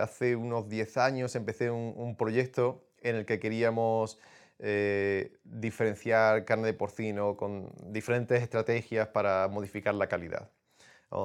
hace 0.01 0.37
unos 0.37 0.69
10 0.69 0.97
años 0.99 1.35
empecé 1.37 1.71
un, 1.71 1.95
un 1.97 2.17
proyecto 2.17 2.87
en 3.03 3.17
el 3.17 3.25
que 3.25 3.39
queríamos 3.39 4.19
eh, 4.59 5.37
diferenciar 5.45 6.47
carne 6.47 6.69
de 6.69 6.73
porcino 6.73 7.37
con 7.37 7.71
diferentes 7.93 8.43
estrategias 8.43 9.09
para 9.09 9.49
modificar 9.49 9.95
la 9.95 10.09
calidad. 10.09 10.51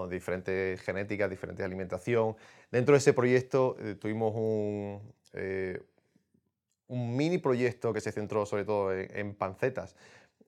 Diferentes 0.10 0.82
genéticas, 0.82 1.30
diferentes 1.30 1.66
alimentación. 1.66 2.36
Dentro 2.72 2.94
de 2.94 3.00
ese 3.00 3.14
proyecto 3.14 3.76
eh, 3.80 3.96
tuvimos 3.96 4.34
un, 4.36 5.14
eh, 5.34 5.82
un, 6.88 7.16
mini 7.16 7.38
proyecto 7.38 7.94
que 7.94 8.02
se 8.02 8.12
centró 8.12 8.46
sobre 8.46 8.66
todo 8.66 8.94
en, 8.94 9.36
pancetas, 9.36 9.96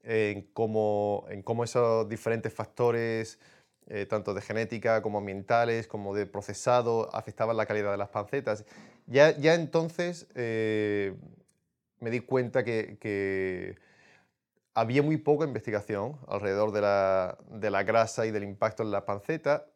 en 0.03 0.43
cómo, 0.53 1.25
en 1.29 1.41
cómo 1.41 1.63
esos 1.63 2.07
diferentes 2.09 2.53
factores, 2.53 3.39
tanto 4.07 4.33
de 4.33 4.41
genética 4.41 5.01
como 5.01 5.17
ambientales, 5.17 5.87
como 5.87 6.15
de 6.15 6.25
procesado, 6.25 7.13
afectaban 7.13 7.57
la 7.57 7.65
calidad 7.65 7.91
de 7.91 7.97
las 7.97 8.07
pancetas 8.07 8.63
ya, 9.07 9.37
ya 9.37 9.53
entonces 9.55 10.27
eh, 10.35 11.13
me 11.99 12.09
di 12.09 12.21
cuenta 12.21 12.63
que, 12.63 13.77
había 14.73 15.03
muy 15.03 15.17
poca 15.17 15.45
investigación 15.45 16.17
alrededor 16.27 16.71
de 16.71 16.81
la, 16.81 17.37
de 17.49 17.69
la, 17.69 17.83
grasa 17.83 18.25
y 18.25 18.31
del 18.31 18.43
impacto 18.43 18.83
en 18.83 18.91
la 18.91 19.05
panceta, 19.05 19.67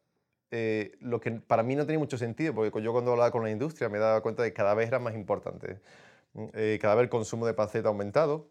eh, 0.50 0.98
lo 1.02 1.20
que 1.20 1.32
para 1.32 1.64
mí 1.64 1.76
no 1.76 1.86
tenía 1.86 2.00
mucho 2.00 2.18
sentido, 2.18 2.54
porque 2.54 2.82
yo 2.82 2.94
cuando 2.94 3.12
hablaba 3.12 3.32
con 3.32 3.44
la 3.44 3.52
industria 3.52 3.90
me 3.90 4.00
daba 4.00 4.22
cuenta 4.22 4.44
de 4.44 4.50
que 4.50 4.54
cada 4.54 4.74
vez 4.74 4.88
era 4.88 5.00
más 5.00 5.14
importante. 5.14 5.80
Eh, 6.54 6.80
cada 6.82 6.96
vez 6.96 7.04
el 7.04 7.10
consumo 7.10 7.46
de 7.46 7.54
panceta 7.54 7.90
ha 7.90 7.92
aumentado. 7.92 8.50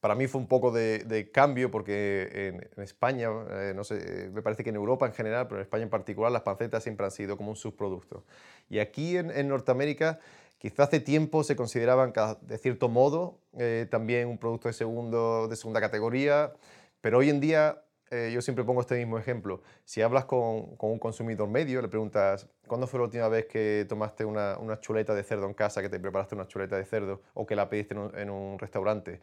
Para 0.00 0.14
mí 0.14 0.26
fue 0.26 0.40
un 0.40 0.46
poco 0.46 0.72
de, 0.72 1.30
cambio 1.32 1.70
porque 1.70 2.62
en, 2.74 2.82
España, 2.82 3.28
no 3.74 3.84
sé, 3.84 4.30
me 4.32 4.40
parece 4.40 4.64
que 4.64 4.70
en 4.70 4.76
Europa 4.76 5.06
en 5.06 5.12
general, 5.12 5.46
pero 5.46 5.58
en 5.58 5.62
España 5.62 5.84
en 5.84 5.90
particular, 5.90 6.32
las 6.32 6.40
pancetas 6.40 6.82
siempre 6.82 7.04
han 7.04 7.12
sido 7.12 7.36
como 7.36 7.50
un 7.50 7.56
subproducto. 7.56 8.24
Y 8.70 8.78
aquí 8.78 9.18
en, 9.18 9.48
Norteamérica 9.48 10.18
Quizás 10.60 10.88
hace 10.88 11.00
tiempo 11.00 11.42
se 11.42 11.56
consideraban 11.56 12.12
de 12.42 12.58
cierto 12.58 12.90
modo 12.90 13.38
eh, 13.58 13.86
también 13.90 14.28
un 14.28 14.36
producto 14.36 14.68
de, 14.68 14.74
segunda 14.74 15.80
categoría, 15.80 16.52
pero 17.00 17.16
hoy 17.16 17.30
en 17.30 17.40
día 17.40 17.82
eh, 18.10 18.30
yo 18.30 18.42
siempre 18.42 18.62
pongo 18.62 18.82
este 18.82 18.94
mismo 18.98 19.16
ejemplo. 19.16 19.62
Si 19.86 20.02
hablas 20.02 20.26
con, 20.26 20.76
un 20.78 20.98
consumidor 20.98 21.48
medio, 21.48 21.80
le 21.80 21.88
preguntas, 21.88 22.46
¿cuándo 22.66 22.86
fue 22.86 22.98
la 23.00 23.04
última 23.06 23.28
vez 23.28 23.46
que 23.46 23.86
tomaste 23.88 24.26
una, 24.26 24.58
una, 24.58 24.78
chuleta 24.80 25.14
de 25.14 25.22
cerdo 25.22 25.46
en 25.46 25.54
casa, 25.54 25.80
que 25.80 25.88
te 25.88 25.98
preparaste 25.98 26.34
una 26.34 26.46
chuleta 26.46 26.76
de 26.76 26.84
cerdo 26.84 27.22
o 27.32 27.46
que 27.46 27.56
la 27.56 27.70
pediste 27.70 27.94
en 27.94 28.28
un, 28.28 28.58
restaurante? 28.58 29.22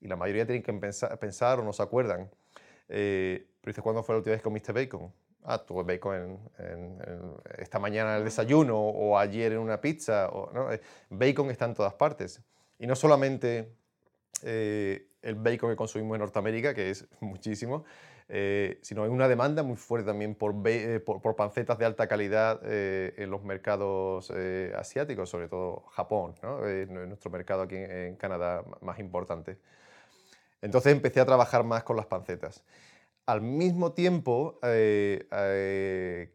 Y 0.00 0.08
la 0.08 0.16
mayoría 0.16 0.46
tienen 0.46 0.64
que 0.64 0.72
pensar, 0.72 1.16
pensar 1.20 1.60
o 1.60 1.62
no 1.62 1.72
se 1.72 1.84
acuerdan. 1.84 2.28
Eh, 2.88 3.46
pero 3.60 3.70
dices, 3.70 3.84
¿cuándo 3.84 4.02
fue 4.02 4.16
la 4.16 4.18
última 4.18 4.32
vez 4.32 4.40
que 4.40 4.44
comiste 4.44 4.72
bacon? 4.72 5.12
Ah, 5.44 5.58
tuve 5.58 5.82
bacon 5.82 6.38
esta 7.58 7.80
mañana 7.80 8.12
en 8.12 8.18
el 8.18 8.24
desayuno 8.24 8.78
o 8.78 9.18
ayer 9.18 9.52
en 9.52 9.58
una 9.58 9.80
pizza. 9.80 10.28
O, 10.28 10.52
¿no? 10.52 10.72
Eh, 10.72 10.80
bacon 11.10 11.50
está 11.50 11.64
en 11.64 11.74
todas 11.74 11.94
partes. 11.94 12.40
Y 12.78 12.86
no 12.86 12.94
solamente 12.94 13.72
eh, 14.44 15.08
el 15.20 15.34
bacon 15.34 15.70
que 15.70 15.76
consumimos 15.76 16.14
en 16.14 16.20
Norteamérica, 16.20 16.74
que 16.74 16.90
es 16.90 17.06
muchísimo, 17.20 17.84
eh, 18.28 18.78
sino 18.82 19.02
hay 19.02 19.10
una 19.10 19.26
demanda 19.26 19.64
muy 19.64 19.76
fuerte 19.76 20.06
también 20.06 20.36
por, 20.36 20.54
por, 21.04 21.36
pancetas 21.36 21.76
de 21.76 21.84
alta 21.86 22.06
calidad 22.06 22.60
en 22.64 23.30
los 23.30 23.42
mercados 23.42 24.30
asiáticos, 24.74 25.28
sobre 25.28 25.48
todo 25.48 25.84
Japón, 25.90 26.34
nuestro 26.88 27.30
mercado 27.30 27.62
aquí 27.62 27.76
en, 27.76 28.16
Canadá 28.16 28.64
más 28.80 28.98
importante. 29.00 29.58
Entonces 30.62 30.92
empecé 30.92 31.20
a 31.20 31.26
trabajar 31.26 31.64
más 31.64 31.82
con 31.82 31.96
las 31.96 32.06
pancetas. 32.06 32.62
Al 33.26 33.40
mismo 33.40 33.92
tiempo, 33.92 34.58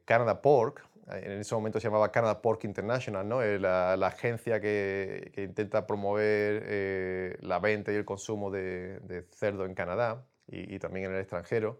Canada 0.05 0.41
Pork, 0.41 0.87
en 1.11 1.39
ese 1.39 1.55
momento 1.55 1.79
se 1.79 1.87
llamaba 1.87 2.11
Canada 2.11 2.41
Pork 2.41 2.63
International, 2.63 3.27
¿no? 3.27 3.41
la, 3.41 3.93
agencia 4.07 4.59
que, 4.59 5.31
intenta 5.37 5.85
promover 5.85 7.37
la 7.41 7.59
venta 7.59 7.91
y 7.91 7.95
el 7.95 8.05
consumo 8.05 8.51
de, 8.51 9.25
cerdo 9.31 9.65
en 9.65 9.73
Canadá, 9.73 10.25
y, 10.47 10.79
también 10.79 11.07
en 11.07 11.13
el 11.13 11.19
extranjero, 11.19 11.79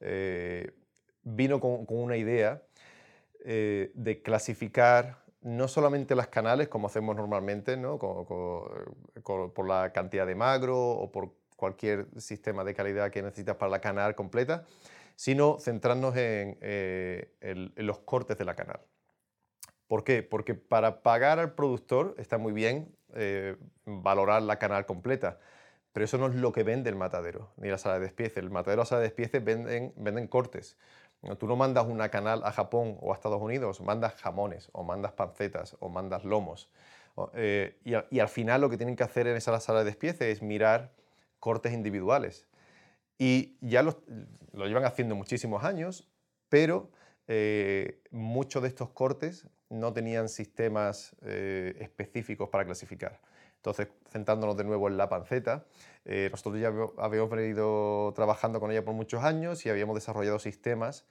eh, 0.00 0.72
vino 1.22 1.60
con, 1.60 1.84
una 1.88 2.16
idea 2.16 2.62
eh, 3.44 3.90
de 3.94 4.22
clasificar 4.22 5.24
no 5.42 5.68
solamente 5.68 6.14
las 6.14 6.28
canales 6.28 6.68
como 6.68 6.88
hacemos 6.88 7.14
normalmente, 7.14 7.76
¿no? 7.76 7.98
por 7.98 9.68
la 9.68 9.92
cantidad 9.92 10.26
de 10.26 10.34
magro 10.34 10.78
o 10.78 11.12
por 11.12 11.32
cualquier 11.56 12.06
sistema 12.18 12.64
de 12.64 12.74
calidad 12.74 13.10
que 13.10 13.22
necesitas 13.22 13.56
para 13.56 13.70
la 13.70 13.80
canal 13.80 14.14
completa, 14.14 14.64
sino 15.16 15.58
centrarnos 15.58 16.16
en, 16.16 16.58
eh, 16.60 17.32
en, 17.40 17.72
los 17.76 17.98
cortes 18.00 18.38
de 18.38 18.44
la 18.44 18.54
canal. 18.54 18.80
¿Por 19.88 20.04
qué? 20.04 20.22
Porque 20.22 20.54
para 20.54 21.02
pagar 21.02 21.38
al 21.38 21.54
productor 21.54 22.14
está 22.18 22.38
muy 22.38 22.52
bien 22.52 22.94
valorar 23.86 24.42
la 24.42 24.58
canal 24.58 24.84
completa, 24.84 25.38
pero 25.96 26.04
eso 26.04 26.18
no 26.18 26.26
es 26.26 26.34
lo 26.34 26.52
que 26.52 26.62
vende 26.62 26.90
el 26.90 26.94
matadero, 26.94 27.48
ni 27.56 27.70
la 27.70 27.78
sala 27.78 27.94
de 27.94 28.00
despiece. 28.00 28.38
El 28.38 28.50
matadero 28.50 28.80
y 28.80 28.82
la 28.82 28.84
sala 28.84 29.00
de 29.00 29.06
despiece 29.06 29.40
venden, 29.40 30.28
cortes. 30.28 30.76
Tú 31.38 31.46
no 31.46 31.56
mandas 31.56 31.86
una 31.86 32.10
canal 32.10 32.42
a 32.44 32.52
Japón 32.52 32.98
o 33.00 33.12
a 33.12 33.14
Estados 33.14 33.40
Unidos, 33.40 33.80
mandas 33.80 34.14
jamones, 34.16 34.68
o 34.72 34.84
mandas 34.84 35.12
pancetas, 35.12 35.74
o 35.80 35.88
mandas 35.88 36.22
lomos. 36.22 36.68
Eh, 37.32 37.78
y, 37.82 38.18
al 38.18 38.28
final 38.28 38.60
lo 38.60 38.68
que 38.68 38.76
tienen 38.76 38.94
que 38.94 39.04
hacer 39.04 39.26
en 39.26 39.38
esa 39.38 39.58
sala 39.58 39.78
de 39.78 39.84
despiece 39.86 40.30
es 40.30 40.42
mirar 40.42 40.92
cortes 41.46 41.72
individuales. 41.72 42.48
Y 43.18 43.56
ya 43.60 43.84
lo 43.84 43.94
llevan 44.66 44.84
haciendo 44.84 45.14
muchísimos 45.14 45.62
años, 45.62 46.10
pero 46.48 46.90
eh, 47.28 48.02
muchos 48.10 48.62
de 48.62 48.68
estos 48.68 48.90
cortes 48.90 49.46
no 49.68 49.92
tenían 49.92 50.28
sistemas 50.28 51.14
eh, 51.22 51.76
específicos 51.78 52.48
para 52.48 52.64
clasificar. 52.64 53.20
Entonces, 53.58 53.86
centrándonos 54.10 54.56
de 54.56 54.64
nuevo 54.64 54.88
en 54.88 54.96
la 54.96 55.08
panceta, 55.08 55.66
eh, 56.04 56.30
nosotros 56.32 56.60
ya 56.60 56.72
habíamos 56.98 57.30
venido 57.30 58.12
trabajando 58.16 58.58
con 58.58 58.72
ella 58.72 58.84
por 58.84 58.94
muchos 58.94 59.22
años 59.22 59.64
y 59.66 59.70
habíamos 59.70 59.94
desarrollado 59.94 60.40
sistemas, 60.40 61.06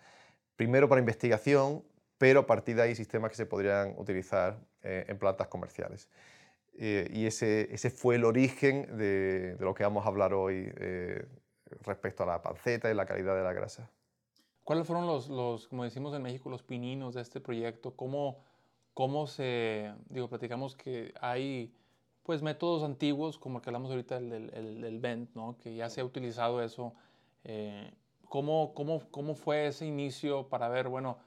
primero 0.58 0.90
para 0.90 1.00
investigación, 1.00 1.82
pero 2.18 2.42
a 2.42 2.46
partir 2.46 2.76
de 2.76 2.82
ahí 2.82 2.96
sistemas 2.96 3.32
que 3.32 3.38
se 3.38 3.46
podrían 3.46 3.96
utilizar 3.98 4.60
eh, 4.84 5.06
en 5.08 5.18
plantas 5.18 5.48
comerciales. 5.48 6.10
Eh, 6.78 7.10
y 7.14 7.26
ese, 7.26 7.74
ese, 7.74 7.90
fue 7.90 8.16
el 8.16 8.26
origen 8.26 8.98
de, 8.98 9.56
de, 9.56 9.66
lo 9.66 9.74
que 9.74 9.84
vamos 9.84 10.06
a 10.06 10.10
hablar 10.10 10.34
hoy 10.34 10.72
respecto 11.82 12.24
a 12.24 12.26
la 12.26 12.42
panceta 12.42 12.92
y 12.92 12.94
la 12.94 13.06
calidad 13.06 13.36
de 13.36 13.44
la 13.44 13.54
grasa. 13.54 13.90
¿Cuáles 14.66 14.88
fueron 14.88 15.06
los, 15.06 15.30
los, 15.30 15.68
como 15.68 15.84
decimos 15.84 16.14
en 16.16 16.24
México, 16.24 16.50
los 16.50 16.64
pininos 16.64 17.14
de 17.14 17.22
este 17.22 17.40
proyecto? 17.40 17.96
¿Cómo, 17.96 18.44
cómo 18.96 19.28
se, 19.28 19.94
digo, 20.10 20.28
platicamos 20.28 20.76
que 20.76 21.14
hay 21.22 21.72
pues 22.24 22.42
métodos 22.42 22.82
antiguos, 22.82 23.38
como 23.38 23.60
el 23.60 23.64
que 23.64 23.70
hablamos 23.70 23.92
ahorita 23.92 24.20
del, 24.20 24.50
del, 24.50 25.00
Bent, 25.00 25.36
¿no? 25.36 25.56
que 25.60 25.76
ya 25.76 25.92
se 25.92 26.02
ha 26.02 26.04
utilizado 26.04 26.64
eso. 26.64 26.94
Eh, 27.44 27.92
¿cómo, 28.28 28.74
cómo, 28.74 29.04
cómo, 29.12 29.36
fue 29.36 29.68
ese 29.68 29.86
inicio 29.86 30.50
para 30.50 30.68
ver, 30.68 30.88
bueno, 30.88 31.20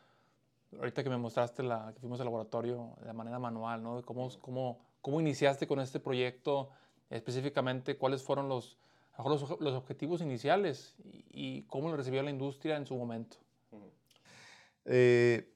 ahorita 0.76 1.05
que 1.05 1.11
me 1.11 1.17
mostraste 1.17 1.62
la, 1.62 1.93
que 1.95 2.00
fuimos 2.00 2.19
al 2.19 2.26
laboratorio 2.26 2.97
de 3.05 3.12
manera 3.12 3.38
manual, 3.38 3.81
¿no? 3.81 4.02
¿Cómo, 4.02 4.28
cómo, 4.40 4.81
cómo 5.09 5.23
iniciaste 5.23 5.67
con 5.67 5.81
este 5.81 6.00
proyecto? 6.00 6.69
Específicamente, 7.09 7.97
¿cuáles 7.97 8.23
fueron 8.23 8.47
los, 8.47 8.77
los, 9.25 9.59
los 9.59 9.73
objetivos 9.73 10.21
iniciales 10.21 10.95
y, 11.31 11.62
cómo 11.62 11.88
lo 11.88 11.97
recibió 11.97 12.23
la 12.23 12.29
industria 12.29 12.77
en 12.77 12.85
su 12.85 12.95
momento? 12.95 13.38
Eh, 14.85 15.50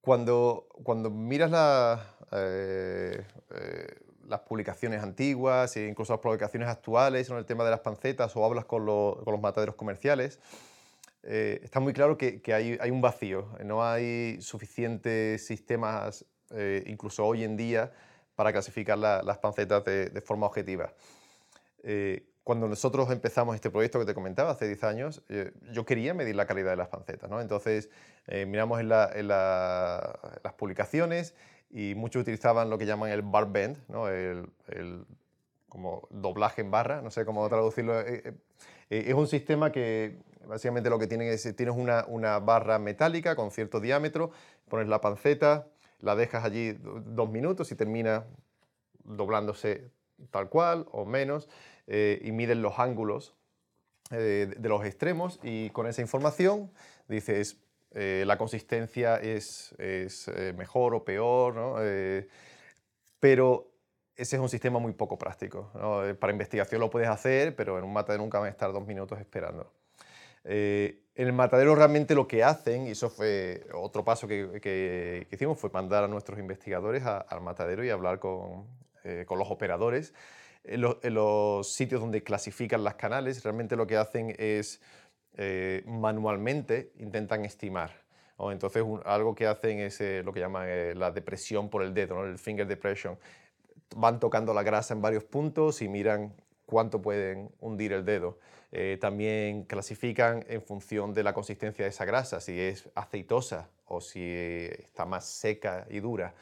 cuando, 0.00 0.66
cuando 0.82 1.10
miras 1.10 1.52
la, 1.52 2.16
eh, 2.32 3.24
eh, 3.54 4.00
las 4.26 4.40
publicaciones 4.40 5.00
antiguas 5.00 5.76
e 5.76 5.86
incluso 5.86 6.12
las 6.12 6.20
publicaciones 6.20 6.68
actuales 6.68 7.30
en 7.30 7.36
el 7.36 7.46
tema 7.46 7.62
de 7.62 7.70
las 7.70 7.80
pancetas 7.80 8.34
o 8.34 8.44
hablas 8.44 8.64
con, 8.64 8.84
los 8.84 9.40
mataderos 9.40 9.76
comerciales, 9.76 10.40
está 11.22 11.78
muy 11.78 11.92
claro 11.92 12.18
que, 12.18 12.42
hay, 12.52 12.90
un 12.90 13.00
vacío, 13.00 13.46
no 13.64 13.84
hay 13.84 14.42
suficientes 14.42 15.46
sistemas, 15.46 16.24
incluso 16.86 17.24
hoy 17.24 17.44
en 17.44 17.56
día, 17.56 17.92
para 18.38 18.52
clasificar 18.52 18.96
las 18.96 19.38
pancetas 19.38 19.84
de, 19.84 20.22
forma 20.24 20.46
objetiva. 20.46 20.92
cuando 22.44 22.68
nosotros 22.68 23.10
empezamos 23.10 23.56
este 23.56 23.68
proyecto 23.68 23.98
que 23.98 24.04
te 24.04 24.14
comentaba 24.14 24.52
hace 24.52 24.68
10 24.68 24.84
años, 24.84 25.24
yo 25.72 25.84
quería 25.84 26.14
medir 26.14 26.36
la 26.36 26.46
calidad 26.46 26.70
de 26.70 26.76
las 26.76 26.86
pancetas. 26.86 27.28
¿no? 27.28 27.40
Entonces, 27.40 27.90
miramos 28.46 28.78
en, 28.78 28.92
en 28.92 29.26
las 29.26 30.52
publicaciones 30.56 31.34
y 31.68 31.96
muchos 31.96 32.22
utilizaban 32.22 32.70
lo 32.70 32.78
que 32.78 32.86
llaman 32.86 33.10
el 33.10 33.22
bar 33.22 33.50
bend, 33.50 33.76
¿no? 33.88 34.06
el, 34.06 34.48
el, 34.68 35.04
como 35.68 36.06
doblaje 36.10 36.62
en 36.62 36.70
barra, 36.70 37.02
no 37.02 37.10
sé 37.10 37.24
cómo 37.24 37.48
traducirlo. 37.48 37.98
Eh, 38.00 38.22
eh, 38.24 38.34
eh, 38.90 39.04
es 39.08 39.14
un 39.14 39.26
sistema 39.26 39.72
que 39.72 40.18
básicamente 40.46 40.90
lo 40.90 40.98
que 41.00 41.08
tiene 41.08 41.28
es, 41.32 41.56
tienes 41.56 41.74
una, 41.76 42.04
una, 42.06 42.38
barra 42.38 42.78
metálica 42.78 43.34
con 43.34 43.50
cierto 43.50 43.80
diámetro, 43.80 44.30
pones 44.68 44.86
la 44.86 45.00
panceta, 45.00 45.66
la 46.00 46.16
dejas 46.16 46.44
allí 46.44 46.78
dos 47.06 47.30
minutos 47.30 47.72
y 47.72 47.74
termina 47.74 48.26
doblándose 49.04 49.90
tal 50.30 50.48
cual 50.48 50.86
o 50.92 51.04
menos, 51.04 51.48
y 51.86 52.32
miden 52.32 52.60
los 52.60 52.78
ángulos 52.78 53.34
de 54.10 54.68
los 54.68 54.84
extremos 54.84 55.40
y 55.42 55.70
con 55.70 55.86
esa 55.86 56.02
información 56.02 56.70
dices, 57.08 57.58
eh, 57.92 58.24
la 58.26 58.36
consistencia 58.36 59.16
es, 59.16 59.74
eh, 59.78 60.52
mejor 60.56 60.94
o 60.94 61.04
peor, 61.04 61.78
eh, 61.80 62.28
pero 63.18 63.72
ese 64.14 64.36
es 64.36 64.42
un 64.42 64.48
sistema 64.48 64.78
muy 64.78 64.92
poco 64.92 65.16
práctico. 65.16 65.70
Para 66.20 66.32
investigación 66.32 66.80
lo 66.80 66.90
puedes 66.90 67.08
hacer, 67.08 67.56
pero 67.56 67.78
en 67.78 67.84
un 67.84 67.92
matadero 67.92 68.22
nunca 68.22 68.38
van 68.38 68.48
a 68.48 68.50
estar 68.50 68.72
dos 68.72 68.86
minutos 68.86 69.18
esperando. 69.20 69.72
En 70.50 71.26
el 71.26 71.32
matadero 71.32 71.74
realmente 71.74 72.14
lo 72.14 72.26
que 72.26 72.42
hacen, 72.42 72.86
y 72.86 72.90
eso 72.90 73.10
fue 73.10 73.66
otro 73.74 74.04
paso 74.04 74.26
que, 74.26 75.26
hicimos, 75.30 75.58
fue 75.58 75.70
mandar 75.70 76.04
a 76.04 76.08
nuestros 76.08 76.38
investigadores 76.38 77.04
al 77.04 77.40
matadero 77.40 77.84
y 77.84 77.90
hablar 77.90 78.18
con, 78.18 78.66
los 79.04 79.50
operadores. 79.50 80.14
En, 80.64 80.80
los 81.14 81.72
sitios 81.72 82.00
donde 82.00 82.22
clasifican 82.22 82.82
las 82.82 82.94
canales, 82.94 83.42
realmente 83.42 83.76
lo 83.76 83.86
que 83.86 83.96
hacen 83.96 84.34
es 84.38 84.80
eh, 85.36 85.82
manualmente 85.86 86.92
intentan 86.98 87.44
estimar. 87.44 88.08
Entonces, 88.38 88.84
algo 89.04 89.34
que 89.34 89.46
hacen 89.46 89.80
es 89.80 90.00
eh, 90.00 90.22
lo 90.24 90.32
que 90.32 90.40
llaman 90.40 90.66
eh, 90.68 90.94
la 90.94 91.10
depresión 91.10 91.68
por 91.68 91.82
el 91.82 91.92
dedo, 91.92 92.24
el 92.24 92.38
finger 92.38 92.66
depression. 92.66 93.18
Van 93.96 94.20
tocando 94.20 94.54
la 94.54 94.62
grasa 94.62 94.94
en 94.94 95.02
varios 95.02 95.24
puntos 95.24 95.82
y 95.82 95.88
miran 95.88 96.34
cuánto 96.68 97.02
pueden 97.02 97.50
hundir 97.60 97.92
el 97.92 98.04
dedo. 98.04 98.38
también 99.00 99.64
clasifican 99.64 100.44
en 100.48 100.60
función 100.62 101.14
de 101.14 101.22
la 101.22 101.32
consistencia 101.32 101.84
de 101.84 101.88
esa 101.88 102.04
grasa, 102.04 102.40
si 102.40 102.60
es 102.60 102.88
aceitosa 102.94 103.68
o 103.86 104.00
si 104.00 104.20
está 104.22 105.06
más 105.06 105.24
seca 105.24 105.86
y 105.88 106.00
dura. 106.00 106.34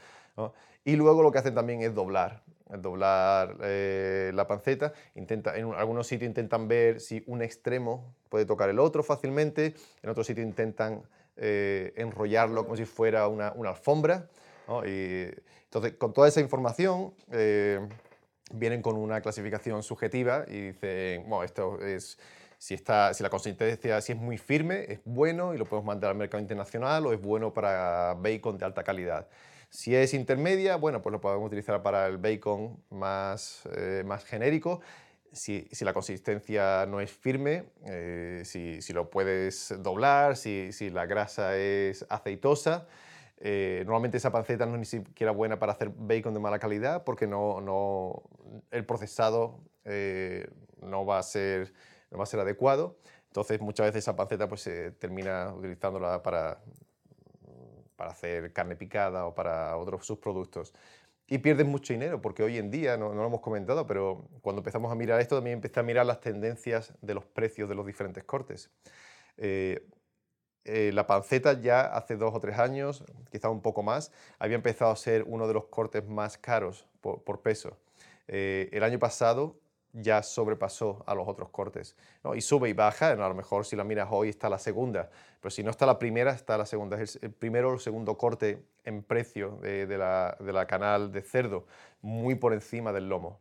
Y 0.84 0.96
luego 0.96 1.22
lo 1.22 1.30
que 1.30 1.38
hacen 1.38 1.54
también 1.54 1.82
es 1.82 1.94
doblar 1.94 2.42
doblar 2.68 3.56
eh, 3.62 4.32
la 4.34 4.46
panceta. 4.46 4.92
Intenta, 5.14 5.56
en 5.56 5.72
algunos 5.74 6.06
sitios 6.06 6.28
intentan 6.28 6.68
ver 6.68 7.00
si 7.00 7.22
un 7.26 7.42
extremo 7.42 8.14
puede 8.28 8.44
tocar 8.44 8.68
el 8.68 8.78
otro 8.78 9.02
fácilmente, 9.02 9.74
en 10.02 10.10
otros 10.10 10.26
sitios 10.26 10.46
intentan 10.46 11.02
eh, 11.36 11.92
enrollarlo 11.96 12.64
como 12.64 12.76
si 12.76 12.84
fuera 12.84 13.28
una, 13.28 13.48
alfombra 13.48 14.28
entonces, 14.82 15.94
con 15.98 16.12
toda 16.12 16.26
esa 16.26 16.40
información, 16.40 17.12
eh, 17.30 17.78
vienen 18.52 18.82
con 18.82 18.96
una 18.96 19.20
clasificación 19.20 19.82
subjetiva 19.82 20.44
y 20.48 20.72
dicen, 20.72 21.28
bueno, 21.28 21.44
esto 21.44 21.80
es, 21.80 22.18
si, 22.58 22.74
está, 22.74 23.12
si 23.14 23.22
la 23.22 23.30
consistencia 23.30 24.00
si 24.00 24.12
es 24.12 24.18
muy 24.18 24.38
firme, 24.38 24.84
es 24.88 25.00
bueno 25.04 25.54
y 25.54 25.58
lo 25.58 25.64
podemos 25.64 25.86
mandar 25.86 26.10
al 26.10 26.16
mercado 26.16 26.40
internacional 26.40 27.06
o 27.06 27.12
es 27.12 27.20
bueno 27.20 27.52
para 27.52 28.14
bacon 28.14 28.58
de 28.58 28.64
alta 28.64 28.82
calidad. 28.82 29.28
Si 29.68 29.94
es 29.94 30.14
intermedia, 30.14 30.76
bueno, 30.76 31.02
pues 31.02 31.12
lo 31.12 31.20
podemos 31.20 31.46
utilizar 31.46 31.82
para 31.82 32.06
el 32.06 32.18
bacon 32.18 32.82
más, 32.90 33.62
eh, 33.76 34.02
más 34.06 34.24
genérico. 34.24 34.80
Si, 35.32 35.68
si, 35.70 35.84
la 35.84 35.92
consistencia 35.92 36.86
no 36.86 37.00
es 37.00 37.10
firme, 37.10 37.64
eh, 37.84 38.42
si, 38.44 38.80
si, 38.80 38.94
lo 38.94 39.10
puedes 39.10 39.74
doblar, 39.82 40.36
si, 40.36 40.72
si 40.72 40.88
la 40.88 41.04
grasa 41.04 41.58
es 41.58 42.06
aceitosa, 42.08 42.86
eh, 43.38 43.82
normalmente 43.84 44.16
esa 44.16 44.32
panceta 44.32 44.64
no 44.66 44.74
es 44.74 44.78
ni 44.78 44.84
siquiera 44.86 45.30
buena 45.30 45.58
para 45.58 45.72
hacer 45.72 45.90
bacon 45.90 46.32
de 46.32 46.40
mala 46.40 46.58
calidad 46.58 47.04
porque 47.04 47.26
no, 47.26 47.60
no 47.60 48.22
el 48.70 48.86
procesado 48.86 49.60
eh, 49.84 50.48
no, 50.80 51.04
va 51.04 51.18
a 51.18 51.22
ser, 51.22 51.72
no 52.10 52.18
va 52.18 52.24
a 52.24 52.26
ser 52.26 52.40
adecuado. 52.40 52.96
Entonces 53.26 53.60
muchas 53.60 53.86
veces 53.86 54.04
esa 54.04 54.16
panceta 54.16 54.48
pues, 54.48 54.62
se 54.62 54.92
termina 54.92 55.52
utilizándola 55.54 56.22
para, 56.22 56.62
para 57.96 58.10
hacer 58.10 58.52
carne 58.52 58.76
picada 58.76 59.26
o 59.26 59.34
para 59.34 59.76
otros 59.76 60.06
subproductos. 60.06 60.72
Y 61.28 61.38
pierdes 61.38 61.66
mucho 61.66 61.92
dinero 61.92 62.22
porque 62.22 62.42
hoy 62.42 62.56
en 62.56 62.70
día, 62.70 62.96
no, 62.96 63.08
no, 63.08 63.20
lo 63.20 63.26
hemos 63.26 63.40
comentado, 63.40 63.86
pero 63.86 64.28
cuando 64.42 64.60
empezamos 64.60 64.92
a 64.92 64.94
mirar 64.94 65.20
esto 65.20 65.34
también 65.34 65.54
empecé 65.54 65.80
a 65.80 65.82
mirar 65.82 66.06
las 66.06 66.20
tendencias 66.20 66.94
de 67.02 67.14
los 67.14 67.24
precios 67.26 67.68
de 67.68 67.74
los 67.74 67.84
diferentes 67.84 68.24
cortes. 68.24 68.70
Eh, 69.36 69.86
eh, 70.68 70.90
la 70.92 71.06
panceta 71.06 71.60
ya 71.60 71.82
hace 71.82 72.16
dos 72.16 72.34
o 72.34 72.40
tres 72.40 72.58
años, 72.58 73.04
quizá 73.30 73.48
un 73.48 73.62
poco 73.62 73.84
más, 73.84 74.10
había 74.40 74.56
empezado 74.56 74.90
a 74.90 74.96
ser 74.96 75.22
uno 75.28 75.46
de 75.46 75.54
los 75.54 75.66
cortes 75.66 76.04
más 76.08 76.38
caros 76.38 76.84
por, 77.00 77.40
peso. 77.40 77.76
Eh, 78.26 78.68
el 78.72 78.82
año 78.82 78.98
pasado 78.98 79.54
ya 79.92 80.24
sobrepasó 80.24 81.04
a 81.06 81.14
los 81.14 81.28
otros 81.28 81.50
cortes. 81.50 81.94
Y 82.34 82.40
sube 82.40 82.68
y 82.68 82.72
baja, 82.72 83.12
a 83.12 83.14
lo 83.14 83.34
mejor 83.34 83.64
si 83.64 83.76
la 83.76 83.84
miras 83.84 84.08
hoy 84.10 84.28
está 84.28 84.48
la 84.48 84.58
segunda, 84.58 85.08
pero 85.40 85.50
si 85.50 85.62
no 85.62 85.70
está 85.70 85.86
la 85.86 86.00
primera, 86.00 86.32
está 86.32 86.58
la 86.58 86.66
segunda. 86.66 87.00
Es 87.00 87.16
el 87.22 87.30
primero 87.30 87.70
o 87.70 87.74
el 87.74 87.80
segundo 87.80 88.18
corte 88.18 88.60
en 88.84 89.04
precio 89.04 89.58
de, 89.62 89.86
la, 89.96 90.66
canal 90.66 91.12
de 91.12 91.22
cerdo, 91.22 91.64
muy 92.02 92.34
por 92.34 92.52
encima 92.52 92.92
del 92.92 93.08
lomo. 93.08 93.38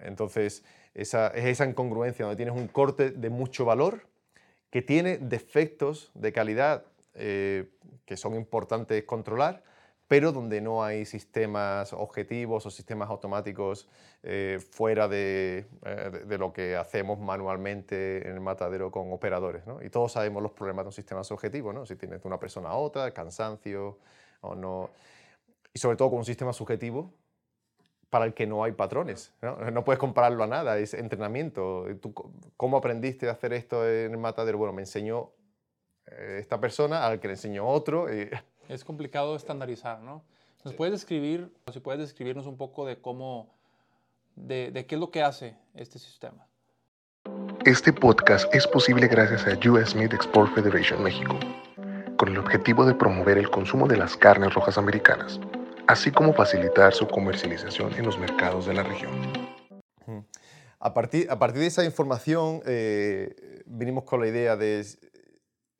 Entonces, 0.00 0.64
esa, 0.94 1.28
es 1.28 1.44
esa 1.44 1.66
incongruencia 1.66 2.24
donde 2.24 2.36
tienes 2.36 2.54
un 2.54 2.66
corte 2.66 3.10
de 3.10 3.28
mucho 3.28 3.66
valor, 3.66 4.06
que 4.70 4.82
tiene 4.82 5.18
defectos 5.18 6.10
de 6.14 6.32
calidad 6.32 6.84
eh, 7.14 7.70
que 8.04 8.16
son 8.16 8.34
importantes 8.34 9.02
controlar, 9.04 9.62
pero 10.08 10.32
donde 10.32 10.60
no 10.60 10.84
hay 10.84 11.04
sistemas 11.04 11.92
objetivos 11.92 12.64
o 12.66 12.70
sistemas 12.70 13.10
automáticos 13.10 13.88
eh, 14.22 14.60
fuera 14.70 15.08
eh, 15.10 15.64
de, 16.26 16.38
lo 16.38 16.52
que 16.52 16.76
hacemos 16.76 17.18
manualmente 17.18 18.26
en 18.28 18.34
el 18.34 18.40
matadero 18.40 18.90
con 18.90 19.12
operadores. 19.12 19.66
¿no? 19.66 19.82
Y 19.82 19.90
todos 19.90 20.12
sabemos 20.12 20.42
los 20.42 20.52
problemas 20.52 20.84
de 20.84 20.88
un 20.88 20.92
sistema 20.92 21.24
subjetivo, 21.24 21.72
¿no? 21.72 21.86
si 21.86 21.96
tienes 21.96 22.22
de 22.22 22.28
una 22.28 22.38
persona 22.38 22.68
a 22.68 22.76
otra, 22.76 23.10
cansancio 23.12 23.98
o 24.42 24.54
no. 24.54 24.90
Y 25.74 25.78
sobre 25.78 25.96
todo 25.96 26.10
con 26.10 26.18
un 26.20 26.24
sistema 26.24 26.52
subjetivo, 26.52 27.12
para 28.10 28.24
el 28.24 28.34
que 28.34 28.46
no 28.46 28.64
hay 28.64 28.72
patrones. 28.72 29.32
¿no? 29.72 29.84
puedes 29.84 29.98
compararlo 29.98 30.44
a 30.44 30.46
nada, 30.46 30.78
es 30.78 30.94
entrenamiento. 30.94 31.86
¿Tú, 32.00 32.12
¿Cómo 32.56 32.76
aprendiste 32.76 33.28
a 33.28 33.32
hacer 33.32 33.52
esto 33.52 33.86
en 33.86 34.12
el 34.12 34.18
matadero? 34.18 34.58
Bueno, 34.58 34.72
me 34.72 34.82
enseñó 34.82 35.30
eh, 36.06 36.38
esta 36.40 36.60
persona, 36.60 37.06
al 37.06 37.20
que 37.20 37.28
le 37.28 37.34
enseñó 37.34 37.66
otro. 37.66 38.06
Es 38.68 38.84
complicado 38.84 39.36
estandarizar, 39.36 40.00
¿no? 40.00 40.24
¿Nos 40.64 40.74
puedes 40.74 40.90
describir, 40.90 41.54
o 41.66 41.72
si 41.72 41.78
puedes 41.78 42.00
describirnos 42.00 42.46
un 42.46 42.56
poco 42.56 42.84
de 42.84 43.00
cómo, 43.00 43.54
de, 44.34 44.72
de 44.72 44.86
qué 44.86 44.96
es 44.96 45.00
lo 45.00 45.12
que 45.12 45.22
hace 45.22 45.56
este 45.74 46.00
sistema? 46.00 46.44
Este 47.64 47.92
podcast 47.92 48.52
es 48.52 48.66
posible 48.66 49.06
gracias 49.06 49.46
a 49.46 49.70
US 49.70 49.94
Meat 49.94 50.14
Export 50.14 50.52
Federation 50.52 51.00
México, 51.00 51.38
con 52.16 52.30
el 52.30 52.38
objetivo 52.38 52.84
de 52.84 52.94
promover 52.94 53.38
el 53.38 53.48
consumo 53.48 53.86
de 53.86 53.98
las 53.98 54.16
carnes 54.16 54.52
rojas 54.52 54.78
americanas 54.78 55.38
así 55.86 56.10
como 56.10 56.32
facilitar 56.32 56.92
su 56.92 57.06
comercialización 57.06 57.94
en 57.94 58.04
los 58.04 58.18
mercados 58.18 58.66
de 58.66 58.74
la 58.74 58.82
región. 58.82 59.12
A 60.80 60.92
partir, 60.94 61.30
a 61.30 61.38
partir 61.38 61.60
de 61.60 61.66
esa 61.66 61.84
información, 61.84 62.60
eh, 62.66 63.62
vinimos 63.66 64.04
con 64.04 64.20
la 64.20 64.26
idea 64.26 64.56
de 64.56 64.84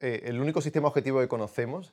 eh, 0.01 0.23
el 0.25 0.41
único 0.41 0.61
sistema 0.61 0.89
objetivo 0.89 1.21
que 1.21 1.29
conocemos 1.29 1.93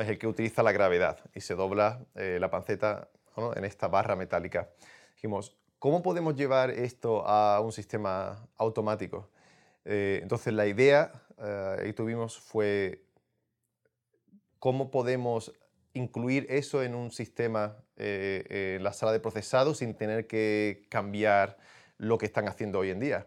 es 0.00 0.08
el 0.08 0.18
que 0.18 0.26
utiliza 0.26 0.62
la 0.62 0.72
gravedad 0.72 1.18
y 1.34 1.40
se 1.40 1.54
dobla 1.54 2.04
eh, 2.14 2.38
la 2.40 2.50
panceta 2.50 3.08
en 3.56 3.64
esta 3.64 3.88
barra 3.88 4.16
metálica. 4.16 4.68
Dijimos, 5.14 5.56
¿cómo 5.78 6.02
podemos 6.02 6.36
llevar 6.36 6.70
esto 6.70 7.26
a 7.26 7.60
un 7.60 7.72
sistema 7.72 8.46
automático? 8.56 9.28
entonces 9.84 10.54
la 10.54 10.64
idea 10.66 11.10
que 11.82 11.92
tuvimos 11.92 12.38
fue 12.38 13.02
cómo 14.60 14.92
podemos 14.92 15.52
incluir 15.94 16.46
eso 16.48 16.82
en 16.82 16.94
un 16.94 17.10
sistema 17.10 17.76
eh, 17.96 18.76
en 18.76 18.84
la 18.84 18.92
sala 18.92 19.12
de 19.12 19.20
procesado 19.20 19.74
sin 19.74 19.94
tener 19.94 20.26
que 20.26 20.86
cambiar 20.88 21.58
lo 21.98 22.18
que 22.18 22.26
están 22.26 22.48
haciendo 22.48 22.80
hoy 22.80 22.90
en 22.90 23.00
día. 23.00 23.26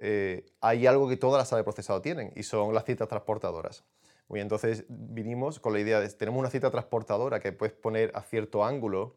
Eh, 0.00 0.46
hay 0.60 0.86
algo 0.86 1.08
que 1.08 1.16
todas 1.16 1.38
las 1.38 1.48
salas 1.48 1.60
de 1.60 1.64
procesado 1.64 2.00
tienen 2.00 2.32
y 2.36 2.44
son 2.44 2.72
las 2.74 2.84
citas 2.84 3.08
transportadoras. 3.08 3.84
Muy, 4.28 4.40
entonces 4.40 4.84
vinimos 4.88 5.58
con 5.58 5.72
la 5.72 5.80
idea 5.80 6.00
de 6.00 6.08
tenemos 6.10 6.38
una 6.38 6.50
cita 6.50 6.70
transportadora 6.70 7.40
que 7.40 7.52
puedes 7.52 7.74
poner 7.74 8.12
a 8.14 8.22
cierto 8.22 8.64
ángulo 8.64 9.16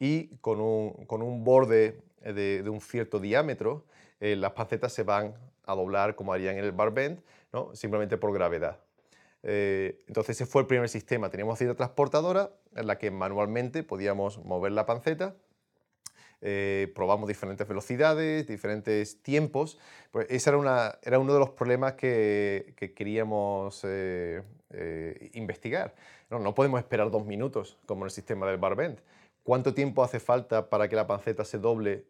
y 0.00 0.36
con 0.38 0.60
un, 0.60 1.04
con 1.06 1.22
un 1.22 1.44
borde 1.44 2.02
de, 2.22 2.64
un 2.68 2.80
cierto 2.80 3.20
diámetro, 3.20 3.84
eh, 4.20 4.36
las 4.36 4.52
pancetas 4.52 4.92
se 4.92 5.02
van 5.02 5.34
a 5.64 5.74
doblar 5.74 6.16
como 6.16 6.32
harían 6.32 6.56
en 6.56 6.64
el 6.64 6.72
barbend, 6.72 7.22
¿no? 7.52 7.74
simplemente 7.74 8.16
por 8.16 8.32
gravedad. 8.32 8.80
Eh, 9.42 10.02
entonces 10.08 10.36
ese 10.36 10.46
fue 10.50 10.62
el 10.62 10.66
primer 10.66 10.88
sistema. 10.88 11.30
Teníamos 11.30 11.58
cita 11.58 11.74
transportadora 11.74 12.50
en 12.74 12.86
la 12.86 12.98
que 12.98 13.10
manualmente 13.10 13.82
podíamos 13.82 14.38
mover 14.44 14.72
la 14.72 14.86
panceta. 14.86 15.36
Eh, 16.40 16.92
probamos 16.94 17.28
diferentes 17.28 17.66
velocidades, 17.66 18.46
diferentes 18.46 19.22
tiempos. 19.22 19.78
Pues 20.10 20.26
ese 20.30 20.50
era, 20.50 20.58
una, 20.58 20.98
era 21.02 21.18
uno 21.18 21.32
de 21.32 21.40
los 21.40 21.50
problemas 21.50 21.94
que, 21.94 22.74
queríamos 22.96 23.82
eh, 23.84 24.42
investigar. 25.34 25.94
No, 26.30 26.38
no, 26.38 26.54
podemos 26.54 26.80
esperar 26.80 27.10
dos 27.10 27.24
minutos 27.24 27.78
como 27.86 28.02
en 28.02 28.06
el 28.06 28.10
sistema 28.10 28.46
del 28.46 28.58
barbend. 28.58 29.00
¿Cuánto 29.42 29.72
tiempo 29.74 30.02
hace 30.02 30.20
falta 30.20 30.68
para 30.68 30.88
que 30.88 30.96
la 30.96 31.06
panceta 31.06 31.44
se 31.44 31.58
doble 31.58 32.04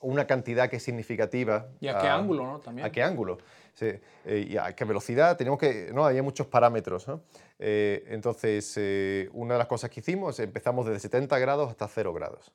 una 0.00 0.26
cantidad 0.26 0.68
que 0.68 0.76
es 0.76 0.82
significativa. 0.82 1.68
¿Y 1.80 1.88
a 1.88 1.98
qué 1.98 2.08
ángulo, 2.08 2.46
no? 2.46 2.58
También. 2.60 2.86
¿A 2.86 2.90
qué 2.90 3.02
ángulo? 3.02 3.38
Eh, 3.80 4.46
y 4.48 4.56
a 4.56 4.74
qué 4.74 4.84
velocidad. 4.84 5.36
Tenemos 5.36 5.58
que, 5.58 5.90
no, 5.92 6.04
había 6.04 6.22
muchos 6.22 6.46
parámetros. 6.46 7.06
¿no? 7.08 7.22
Eh, 7.58 8.04
entonces, 8.08 8.74
eh, 8.76 9.28
una 9.32 9.54
de 9.54 9.58
las 9.58 9.68
cosas 9.68 9.90
que 9.90 10.00
hicimos, 10.00 10.38
empezamos 10.40 10.86
desde 10.86 11.00
70 11.00 11.38
grados 11.38 11.70
hasta 11.70 11.88
0 11.88 12.12
grados. 12.12 12.52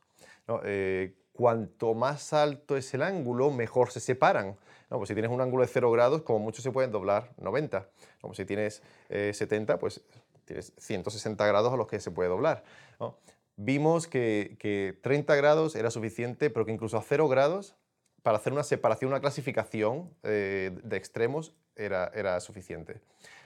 cuanto 1.34 1.94
más 1.94 2.34
alto 2.34 2.78
es 2.78 2.94
el 2.94 3.02
ángulo, 3.02 3.52
mejor 3.52 3.92
se 3.92 4.00
separan. 4.00 4.58
¿no? 4.90 4.98
Pues 4.98 5.08
si 5.08 5.14
tienes 5.14 5.32
un 5.32 5.42
ángulo 5.42 5.64
de 5.64 5.70
0 5.72 5.92
grados, 5.92 6.22
como 6.24 6.40
mucho 6.40 6.62
se 6.62 6.72
pueden 6.72 6.92
doblar 6.92 7.32
90. 7.38 7.88
Como 8.20 8.34
si 8.34 8.46
tienes 8.46 8.82
70, 9.10 9.80
pues 9.80 10.02
tienes 10.46 10.74
160 10.78 11.46
grados 11.46 11.74
a 11.74 11.78
los 11.78 11.88
que 11.88 12.00
se 12.00 12.12
puede 12.12 12.30
doblar. 12.30 12.64
¿no? 13.00 13.16
Vimos 13.56 14.08
que, 14.08 15.00
30 15.02 15.36
grados 15.36 15.76
era 15.76 15.92
suficiente, 15.92 16.50
pero 16.50 16.66
que 16.66 16.72
incluso 16.72 16.98
a 16.98 17.02
0 17.02 17.28
grados, 17.28 17.76
para 18.24 18.38
hacer 18.38 18.54
una 18.54 18.64
separación, 18.64 19.10
una 19.10 19.20
clasificación 19.20 20.14
eh, 20.24 20.78
de 20.84 20.98
extremos, 20.98 21.56
era, 21.76 22.12
era, 22.14 22.40
suficiente. 22.40 23.02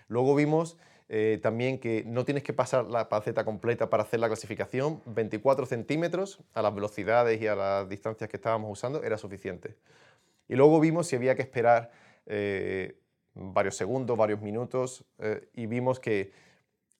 Luego 0.08 0.36
vimos 0.36 0.78
eh, 1.08 1.39
también 1.41 1.80
que 1.80 2.04
no 2.06 2.26
tienes 2.26 2.44
que 2.44 2.54
pasar 2.54 2.86
la 2.86 3.08
panceta 3.08 3.46
completa 3.46 3.89
para 3.89 4.04
hacer 4.04 4.20
la 4.20 4.28
clasificación, 4.28 5.02
24 5.06 5.65
centímetros 5.65 6.39
a 6.54 6.62
las 6.62 6.74
velocidades 6.74 7.41
y 7.41 7.48
a 7.48 7.56
las 7.56 7.88
distancias 7.88 8.30
que 8.30 8.38
estábamos 8.38 8.72
usando 8.72 9.04
era 9.04 9.18
suficiente. 9.18 9.76
Y 10.48 10.56
luego 10.56 10.80
vimos 10.80 11.08
si 11.08 11.15
había 11.15 11.36
que 11.36 11.44
esperar 11.44 11.91
eh, 12.26 13.00
varios 13.34 13.76
segundos, 13.78 14.18
varios 14.18 14.41
minutos, 14.41 15.06
y 15.54 15.65
vimos 15.65 16.00
que 16.00 16.32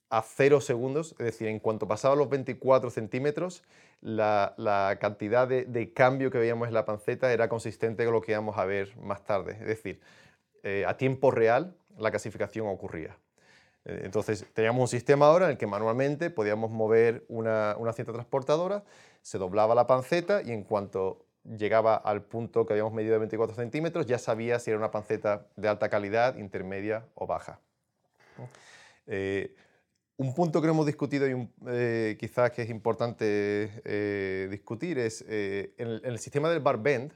a 0.08 0.22
cero 0.22 0.60
segundos, 0.60 1.14
es 1.18 1.26
decir, 1.26 1.48
en 1.48 1.58
cuanto 1.58 1.88
pasaba 1.88 2.14
los 2.14 2.28
24 2.28 2.90
centímetros, 2.90 3.62
la, 4.00 4.96
cantidad 5.00 5.48
de, 5.48 5.92
cambio 5.92 6.30
que 6.30 6.38
veíamos 6.38 6.68
en 6.68 6.74
la 6.74 6.84
panceta 6.84 7.32
era 7.32 7.48
consistente 7.48 8.04
con 8.04 8.14
lo 8.14 8.20
que 8.20 8.32
íbamos 8.32 8.56
a 8.58 8.64
ver 8.64 8.96
más 8.98 9.24
tarde. 9.24 9.52
Es 9.60 9.66
decir, 9.66 10.00
eh, 10.62 10.84
a 10.86 10.96
tiempo 10.96 11.30
real 11.30 11.76
la 11.98 12.10
clasificación 12.10 12.68
ocurría. 12.68 13.16
Eh, 13.84 14.02
entonces, 14.04 14.46
teníamos 14.52 14.82
un 14.82 14.88
sistema 14.88 15.26
ahora 15.26 15.46
en 15.46 15.52
el 15.52 15.58
que 15.58 15.66
manualmente 15.66 16.30
podíamos 16.30 16.70
mover 16.70 17.24
una, 17.28 17.74
una 17.78 17.92
cinta 17.92 18.12
transportadora, 18.12 18.84
se 19.22 19.38
doblaba 19.38 19.74
la 19.74 19.86
panceta 19.86 20.42
y 20.42 20.52
en 20.52 20.62
cuanto 20.62 21.26
llegaba 21.44 21.96
al 21.96 22.22
punto 22.22 22.66
que 22.66 22.72
habíamos 22.72 22.92
medido 22.92 23.12
de 23.12 23.18
24 23.20 23.56
centímetros, 23.56 24.06
ya 24.06 24.18
sabía 24.18 24.58
si 24.58 24.70
era 24.70 24.78
una 24.78 24.90
panceta 24.90 25.46
de 25.56 25.68
alta 25.68 25.88
calidad, 25.88 26.36
intermedia 26.36 27.06
o 27.14 27.26
baja. 27.26 27.60
Eh, 29.06 29.54
Un 30.18 30.34
punto 30.34 30.60
que 30.60 30.66
no 30.66 30.72
hemos 30.72 30.86
discutido 30.86 31.28
y 31.28 31.48
eh, 31.66 32.16
quizás 32.18 32.50
que 32.50 32.62
es 32.62 32.70
importante 32.70 33.82
eh, 33.84 34.48
discutir 34.50 34.98
es 34.98 35.22
en 35.28 36.00
el, 36.02 36.18
sistema 36.18 36.48
del 36.48 36.60
barbend. 36.60 37.12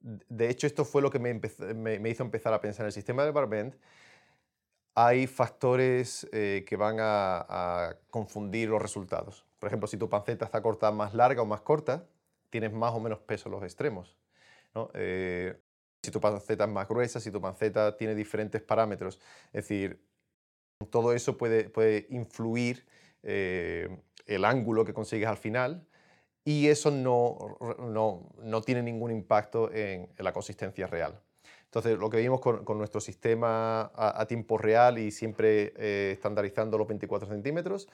De 0.00 0.50
hecho, 0.50 0.66
esto 0.66 0.84
fue 0.84 1.00
lo 1.00 1.10
que 1.10 1.20
me, 1.20 2.10
hizo 2.10 2.24
empezar 2.24 2.52
a 2.52 2.60
pensar. 2.60 2.84
En 2.84 2.86
el 2.86 2.92
sistema 2.92 3.22
del 3.24 3.32
barbend 3.32 3.76
hay 4.94 5.26
factores 5.28 6.28
que 6.32 6.76
van 6.76 6.96
a, 6.98 7.96
confundir 8.10 8.68
los 8.68 8.82
resultados. 8.82 9.46
Por 9.60 9.68
ejemplo, 9.68 9.86
si 9.86 9.96
tu 9.96 10.08
panceta 10.08 10.44
está 10.44 10.60
cortada 10.60 10.92
más 10.92 11.14
larga 11.14 11.42
o 11.42 11.46
más 11.46 11.60
corta, 11.60 12.04
tienes 12.50 12.72
más 12.72 12.92
o 12.92 13.00
menos 13.00 13.20
peso 13.20 13.48
en 13.48 13.52
los 13.52 13.62
extremos. 13.62 14.16
Eh, 14.94 15.58
si 16.02 16.10
tu 16.10 16.20
panceta 16.20 16.64
es 16.64 16.70
más 16.70 16.88
gruesa, 16.88 17.20
si 17.20 17.30
tu 17.30 17.40
panceta 17.40 17.96
tiene 17.96 18.14
diferentes 18.14 18.60
parámetros. 18.62 19.20
Es 19.46 19.68
decir, 19.68 20.04
todo 20.86 21.12
eso 21.12 21.36
puede, 21.36 21.68
puede 21.68 22.06
influir 22.10 22.86
eh, 23.22 23.88
el 24.26 24.44
ángulo 24.44 24.84
que 24.84 24.92
consigues 24.92 25.28
al 25.28 25.36
final 25.36 25.86
y 26.44 26.68
eso 26.68 26.90
no, 26.90 27.56
no, 27.78 28.62
tiene 28.62 28.82
ningún 28.82 29.12
impacto 29.12 29.72
en, 29.72 30.08
la 30.18 30.32
consistencia 30.32 30.86
real. 30.86 31.20
Entonces, 31.64 31.98
lo 31.98 32.10
que 32.10 32.18
vimos 32.18 32.40
con, 32.40 32.78
nuestro 32.78 33.00
sistema 33.00 33.92
a, 33.94 34.26
tiempo 34.26 34.58
real 34.58 34.98
y 34.98 35.10
siempre 35.10 35.72
eh, 35.76 36.10
estandarizando 36.12 36.76
los 36.76 36.88
24 36.88 37.28
centímetros, 37.28 37.88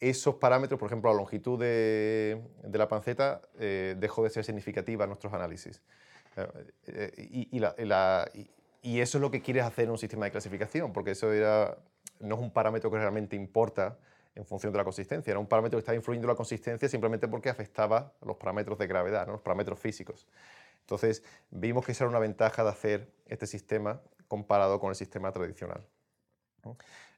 esos 0.00 0.34
parámetros, 0.36 0.78
por 0.78 0.88
ejemplo, 0.88 1.10
la 1.10 1.16
longitud 1.16 1.58
de, 1.58 2.40
la 2.70 2.88
panceta 2.88 3.40
eh, 3.58 3.94
dejó 3.98 4.22
de 4.24 4.30
ser 4.30 4.44
significativa 4.44 5.04
en 5.04 5.10
nuestros 5.10 5.32
análisis. 5.32 5.80
Eh, 6.86 7.28
y, 7.30 7.58
eso 9.00 9.18
es 9.18 9.22
lo 9.22 9.30
que 9.30 9.42
quieres 9.42 9.64
hacer 9.64 9.84
en 9.84 9.90
un 9.90 9.98
sistema 9.98 10.26
de 10.26 10.30
clasificación, 10.30 10.92
porque 10.92 11.12
eso 11.12 11.32
era, 11.32 11.76
no 12.20 12.36
es 12.36 12.40
un 12.40 12.52
parámetro 12.52 12.90
que 12.90 12.98
realmente 12.98 13.34
importa 13.34 13.98
en 14.34 14.44
función 14.44 14.72
de 14.72 14.78
la 14.78 14.84
consistencia, 14.84 15.30
era 15.30 15.40
un 15.40 15.46
parámetro 15.46 15.78
que 15.78 15.80
estaba 15.80 15.96
influyendo 15.96 16.26
en 16.26 16.30
la 16.32 16.36
consistencia 16.36 16.88
simplemente 16.88 17.26
porque 17.26 17.48
afectaba 17.48 18.12
los 18.24 18.36
parámetros 18.36 18.78
de 18.78 18.86
gravedad, 18.86 19.26
los 19.26 19.40
parámetros 19.40 19.78
físicos. 19.78 20.26
Entonces, 20.80 21.24
vimos 21.50 21.84
que 21.84 21.92
esa 21.92 22.04
era 22.04 22.10
una 22.10 22.20
ventaja 22.20 22.62
de 22.62 22.70
hacer 22.70 23.12
este 23.26 23.46
sistema 23.46 24.00
comparado 24.28 24.78
con 24.78 24.90
el 24.90 24.94
sistema 24.94 25.32
tradicional. 25.32 25.84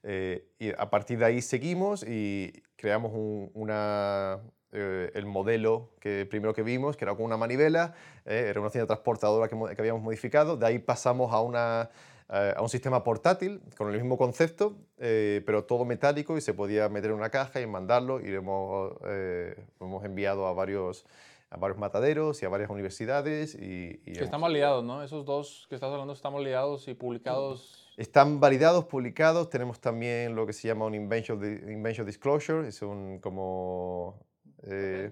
Eh, 0.03 0.49
y 0.59 0.71
a 0.71 0.91
partir 0.91 1.19
de 1.19 1.25
ahí 1.25 1.43
seguimos 1.43 2.03
y 2.03 2.63
creamos 2.77 3.13
una, 3.55 4.41
eh, 4.73 5.11
el 5.15 5.27
modelo 5.27 5.91
que 6.01 6.27
primero 6.29 6.55
que 6.55 6.63
vimos, 6.63 6.97
que 6.97 7.05
era 7.05 7.15
con 7.15 7.25
una 7.25 7.37
manivela, 7.37 7.95
eh, 8.27 8.47
era 8.49 8.61
una 8.61 8.71
cinta 8.71 8.87
transportadora 8.87 9.49
que, 9.49 9.57
que, 9.75 9.83
habíamos 9.83 10.03
modificado. 10.03 10.57
De 10.57 10.67
ahí 10.67 10.79
pasamos 10.79 11.33
a, 11.33 11.41
una, 11.41 11.91
a 12.29 12.61
un 12.61 12.69
sistema 12.69 13.03
portátil 13.05 13.61
con 13.77 13.89
el 13.89 13.95
mismo 13.95 14.19
concepto, 14.19 14.77
pero 14.97 15.65
todo 15.65 15.85
metálico 15.85 16.37
y 16.37 16.41
se 16.41 16.55
podía 16.55 16.89
meter 16.89 17.11
en 17.11 17.17
una 17.17 17.31
caja 17.31 17.61
y 17.61 17.67
mandarlo 17.67 18.21
y 18.21 18.29
lo 18.29 18.39
hemos, 18.39 18.93
lo 19.01 19.87
hemos 19.87 20.05
enviado 20.05 20.47
a 20.47 20.53
varios 20.53 21.05
a 21.51 21.57
varios 21.57 21.79
mataderos 21.79 22.43
y 22.43 22.47
a 22.47 22.49
varias 22.49 22.71
universidades. 22.71 23.55
Y, 23.55 23.99
que 24.05 24.25
están 24.25 24.41
validados, 24.41 24.85
¿no? 24.85 25.03
Esos 25.03 25.25
dos 25.25 25.67
que 25.69 25.75
estás 25.75 25.91
hablando 25.91 26.13
están 26.13 26.35
validados 26.35 26.89
y 26.89 26.95
publicados. 26.95 27.89
Están 27.97 28.39
validados, 28.39 28.85
publicados. 28.85 29.49
Tenemos 29.51 29.81
también 29.81 30.35
lo 30.35 30.47
que 30.47 30.53
se 30.53 30.69
llama 30.69 30.85
un 30.85 30.95
Invention, 30.95 31.43
invention 31.71 32.07
Disclosure. 32.07 32.69
Es 32.69 32.83
un 32.83 33.19
como... 33.19 34.21
Eh, 34.65 35.11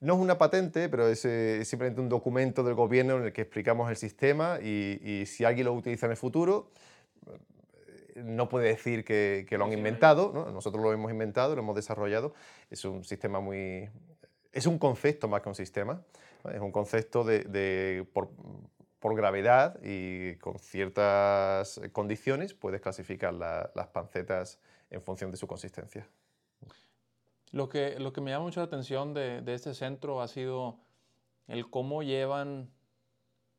no 0.00 0.14
es 0.14 0.20
una 0.20 0.38
patente, 0.38 0.88
pero 0.88 1.08
es, 1.08 1.24
eh, 1.24 1.64
simplemente 1.64 2.00
un 2.00 2.08
documento 2.08 2.62
del 2.62 2.74
gobierno 2.74 3.16
en 3.16 3.24
el 3.24 3.32
que 3.32 3.42
explicamos 3.42 3.90
el 3.90 3.96
sistema 3.96 4.58
y, 4.62 5.00
y 5.02 5.26
si 5.26 5.44
alguien 5.44 5.66
lo 5.66 5.72
utiliza 5.72 6.06
en 6.06 6.12
el 6.12 6.18
futuro, 6.18 6.70
no 8.16 8.48
puede 8.48 8.68
decir 8.68 9.04
que, 9.04 9.46
que 9.48 9.58
lo 9.58 9.64
han 9.66 9.72
inventado, 9.72 10.32
¿no? 10.32 10.50
nosotros 10.50 10.82
lo 10.82 10.92
hemos 10.92 11.10
inventado, 11.10 11.54
lo 11.54 11.62
hemos 11.62 11.76
desarrollado, 11.76 12.34
es 12.70 12.84
un 12.84 13.04
sistema 13.04 13.40
muy, 13.40 13.88
es 14.52 14.66
un 14.66 14.78
concepto 14.78 15.28
más 15.28 15.42
que 15.42 15.48
un 15.48 15.54
sistema, 15.54 16.02
es 16.52 16.60
un 16.60 16.72
concepto 16.72 17.24
de, 17.24 18.06
por, 18.12 18.30
gravedad 19.14 19.78
y 19.84 20.34
con 20.36 20.58
ciertas 20.58 21.80
condiciones 21.92 22.54
puedes 22.54 22.80
clasificar 22.80 23.32
las 23.32 23.86
pancetas 23.92 24.58
en 24.90 25.00
función 25.00 25.30
de 25.30 25.36
su 25.36 25.46
consistencia. 25.46 26.08
Lo 27.52 27.68
que, 27.68 27.98
lo 27.98 28.12
que 28.12 28.20
me 28.20 28.30
llama 28.30 28.46
mucho 28.46 28.60
la 28.60 28.66
atención 28.66 29.14
de, 29.14 29.42
este 29.46 29.74
centro 29.74 30.20
ha 30.20 30.28
sido 30.28 30.78
el 31.48 31.70
cómo 31.70 32.02
llevan 32.02 32.70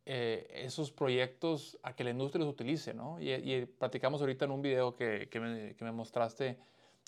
eh, 0.06 0.48
esos 0.66 0.92
proyectos 0.92 1.78
a 1.84 1.96
que 1.96 2.04
la 2.04 2.12
industria 2.12 2.44
los 2.44 2.54
utilice, 2.54 2.94
¿no? 2.94 3.20
Y, 3.20 3.32
y 3.32 3.66
platicamos 3.66 4.22
ahorita 4.22 4.46
en 4.46 4.52
un 4.52 4.62
video 4.62 4.96
que, 4.96 5.30
que, 5.30 5.40
me, 5.40 5.76
que 5.76 5.86
me 5.86 5.92
mostraste 5.92 6.60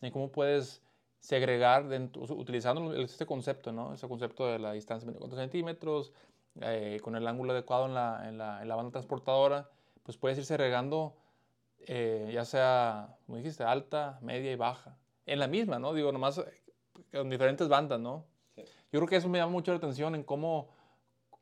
en 0.02 0.12
cómo 0.12 0.32
puedes 0.32 0.82
segregar 1.20 1.86
utilizando 2.20 2.94
este 2.96 3.26
concepto, 3.26 3.72
¿no? 3.72 3.94
Ese 3.94 4.08
concepto 4.08 4.48
de 4.48 4.60
la 4.60 4.72
distancia 4.72 5.06
de 5.06 5.12
24 5.12 5.38
centímetros, 5.38 6.14
eh, 6.62 7.00
con 7.04 7.16
el 7.16 7.28
ángulo 7.28 7.54
adecuado 7.54 7.86
en 7.86 7.94
la, 7.94 8.28
en, 8.28 8.38
la, 8.38 8.62
en 8.62 8.68
la, 8.68 8.76
banda 8.76 8.92
transportadora, 8.92 9.70
pues 10.04 10.18
puedes 10.18 10.38
ir 10.38 10.46
segregando, 10.46 11.16
eh, 11.82 12.32
ya 12.34 12.46
sea, 12.46 13.18
como 13.26 13.38
dijiste, 13.38 13.64
alta, 13.64 14.18
media 14.22 14.52
y 14.52 14.56
baja. 14.56 14.98
En 15.26 15.40
la 15.40 15.48
misma, 15.48 15.78
¿no? 15.78 15.94
Digo, 15.94 16.12
nomás 16.12 16.42
con 17.12 17.30
diferentes 17.30 17.68
bandas, 17.68 18.00
¿no? 18.00 18.26
Yo 18.56 19.00
creo 19.00 19.08
que 19.08 19.16
eso 19.16 19.30
me 19.30 19.38
llama 19.38 19.52
mucho 19.52 19.72
la 19.72 19.78
atención 19.78 20.16
en 20.16 20.24
cómo, 20.24 20.70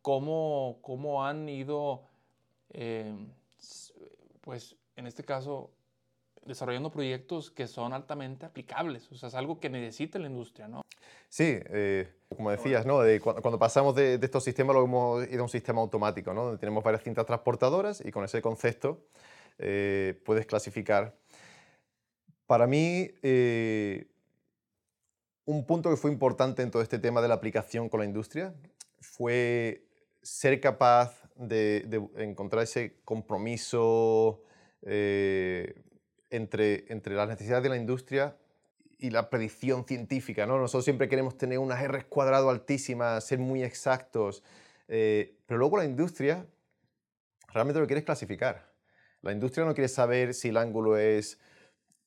cómo, 0.02 0.80
cómo 0.82 1.26
han 1.26 1.48
ido, 1.50 2.04
pues 4.42 4.76
en 4.96 5.08
este 5.08 5.24
caso, 5.24 5.72
desarrollando 6.48 6.90
proyectos 6.90 7.52
que 7.52 7.68
son 7.68 7.94
altamente 7.94 8.46
aplicables. 8.46 9.12
O 9.12 9.16
sea, 9.16 9.30
es 9.30 9.36
algo 9.36 9.60
que 9.60 9.70
necesita 9.70 10.18
la 10.18 10.28
industria, 10.28 10.68
¿no? 10.68 10.82
Sí, 11.30 11.60
eh, 11.70 12.10
como 12.36 12.50
decías, 12.50 12.86
¿no? 12.86 13.00
cuando, 13.22 13.60
pasamos 13.60 13.96
de, 13.96 14.16
estos 14.16 14.44
sistemas, 14.44 14.76
lo 14.76 14.84
hemos 14.84 15.28
ido 15.30 15.42
a 15.42 15.44
un 15.44 15.50
sistema 15.50 15.82
automático, 15.82 16.34
¿no? 16.34 16.46
Donde 16.46 16.58
tenemos 16.58 16.84
varias 16.84 17.04
cintas 17.04 17.26
transportadoras 17.26 18.04
y 18.04 18.12
con 18.12 18.24
ese 18.24 18.42
concepto 18.42 19.06
eh, 19.58 20.20
puedes 20.26 20.46
clasificar. 20.46 21.16
Para 22.46 22.66
mí, 22.66 23.10
eh, 23.22 24.08
un 25.48 25.66
punto 25.66 25.90
que 25.90 25.96
fue 25.96 26.12
importante 26.12 26.62
en 26.62 26.70
todo 26.70 26.82
este 26.82 27.00
tema 27.00 27.22
de 27.22 27.30
la 27.30 27.34
aplicación 27.34 27.90
con 27.90 28.02
la 28.02 28.06
industria 28.06 28.54
fue 29.00 29.88
ser 30.22 30.60
capaz 30.60 31.24
de, 31.36 32.10
encontrar 32.18 32.64
ese 32.64 33.00
compromiso 33.06 34.44
entre, 34.84 35.76
entre 36.30 37.16
las 37.16 37.30
necesidades 37.30 37.64
de 37.64 37.70
la 37.70 37.78
industria 37.78 38.36
y 38.98 39.10
la 39.10 39.30
predicción 39.30 39.86
científica. 39.86 40.46
¿no? 40.46 40.58
Nosotros 40.58 40.84
siempre 40.84 41.08
queremos 41.08 41.38
tener 41.38 41.60
unas 41.60 41.82
R 41.82 42.06
cuadrado 42.06 42.50
altísimas, 42.50 43.24
ser 43.24 43.40
muy 43.40 43.64
exactos, 43.64 44.44
eh, 44.90 45.38
pero 45.46 45.60
luego 45.60 45.78
la 45.78 45.86
industria 45.86 46.46
realmente 47.54 47.80
lo 47.80 47.88
quiere 47.88 48.04
clasificar. 48.04 48.70
La 49.22 49.32
industria 49.32 49.66
no 49.66 49.74
quiere 49.74 49.88
saber 49.88 50.34
si 50.34 50.50
el 50.50 50.58
ángulo 50.58 50.98
es 50.98 51.40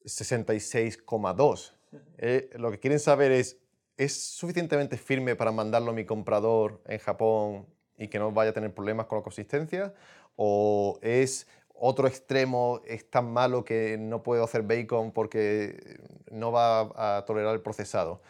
66,2. 0.05 1.80
Eh, 2.19 2.51
lo 2.55 2.71
que 2.71 2.79
quieren 2.79 3.01
saber 3.01 3.33
es, 3.33 3.59
¿es 3.97 4.15
suficientemente 4.15 4.97
firme 4.97 5.37
para 5.37 5.53
mandarlo 5.53 5.91
a 5.91 5.95
mi 5.95 6.05
comprador 6.05 6.81
en 6.87 6.99
Japón 6.99 7.67
y 7.97 8.09
que 8.09 8.19
no 8.19 8.33
vaya 8.33 8.51
a 8.51 8.55
tener 8.55 8.73
problemas 8.73 9.07
con 9.07 9.19
la 9.19 9.23
consistencia? 9.23 9.95
¿O 10.37 10.99
es 11.03 11.47
otro 11.83 12.07
extremo 12.07 12.83
es 12.85 13.09
tan 13.11 13.33
malo 13.33 13.65
que 13.65 13.97
no 13.99 14.23
puedo 14.23 14.45
hacer 14.45 14.63
bacon 14.63 15.13
porque 15.13 15.99
no 16.31 16.53
va 16.53 17.17
a 17.17 17.25
tolerar 17.25 17.55
el 17.55 17.63
procesado. 17.63 18.21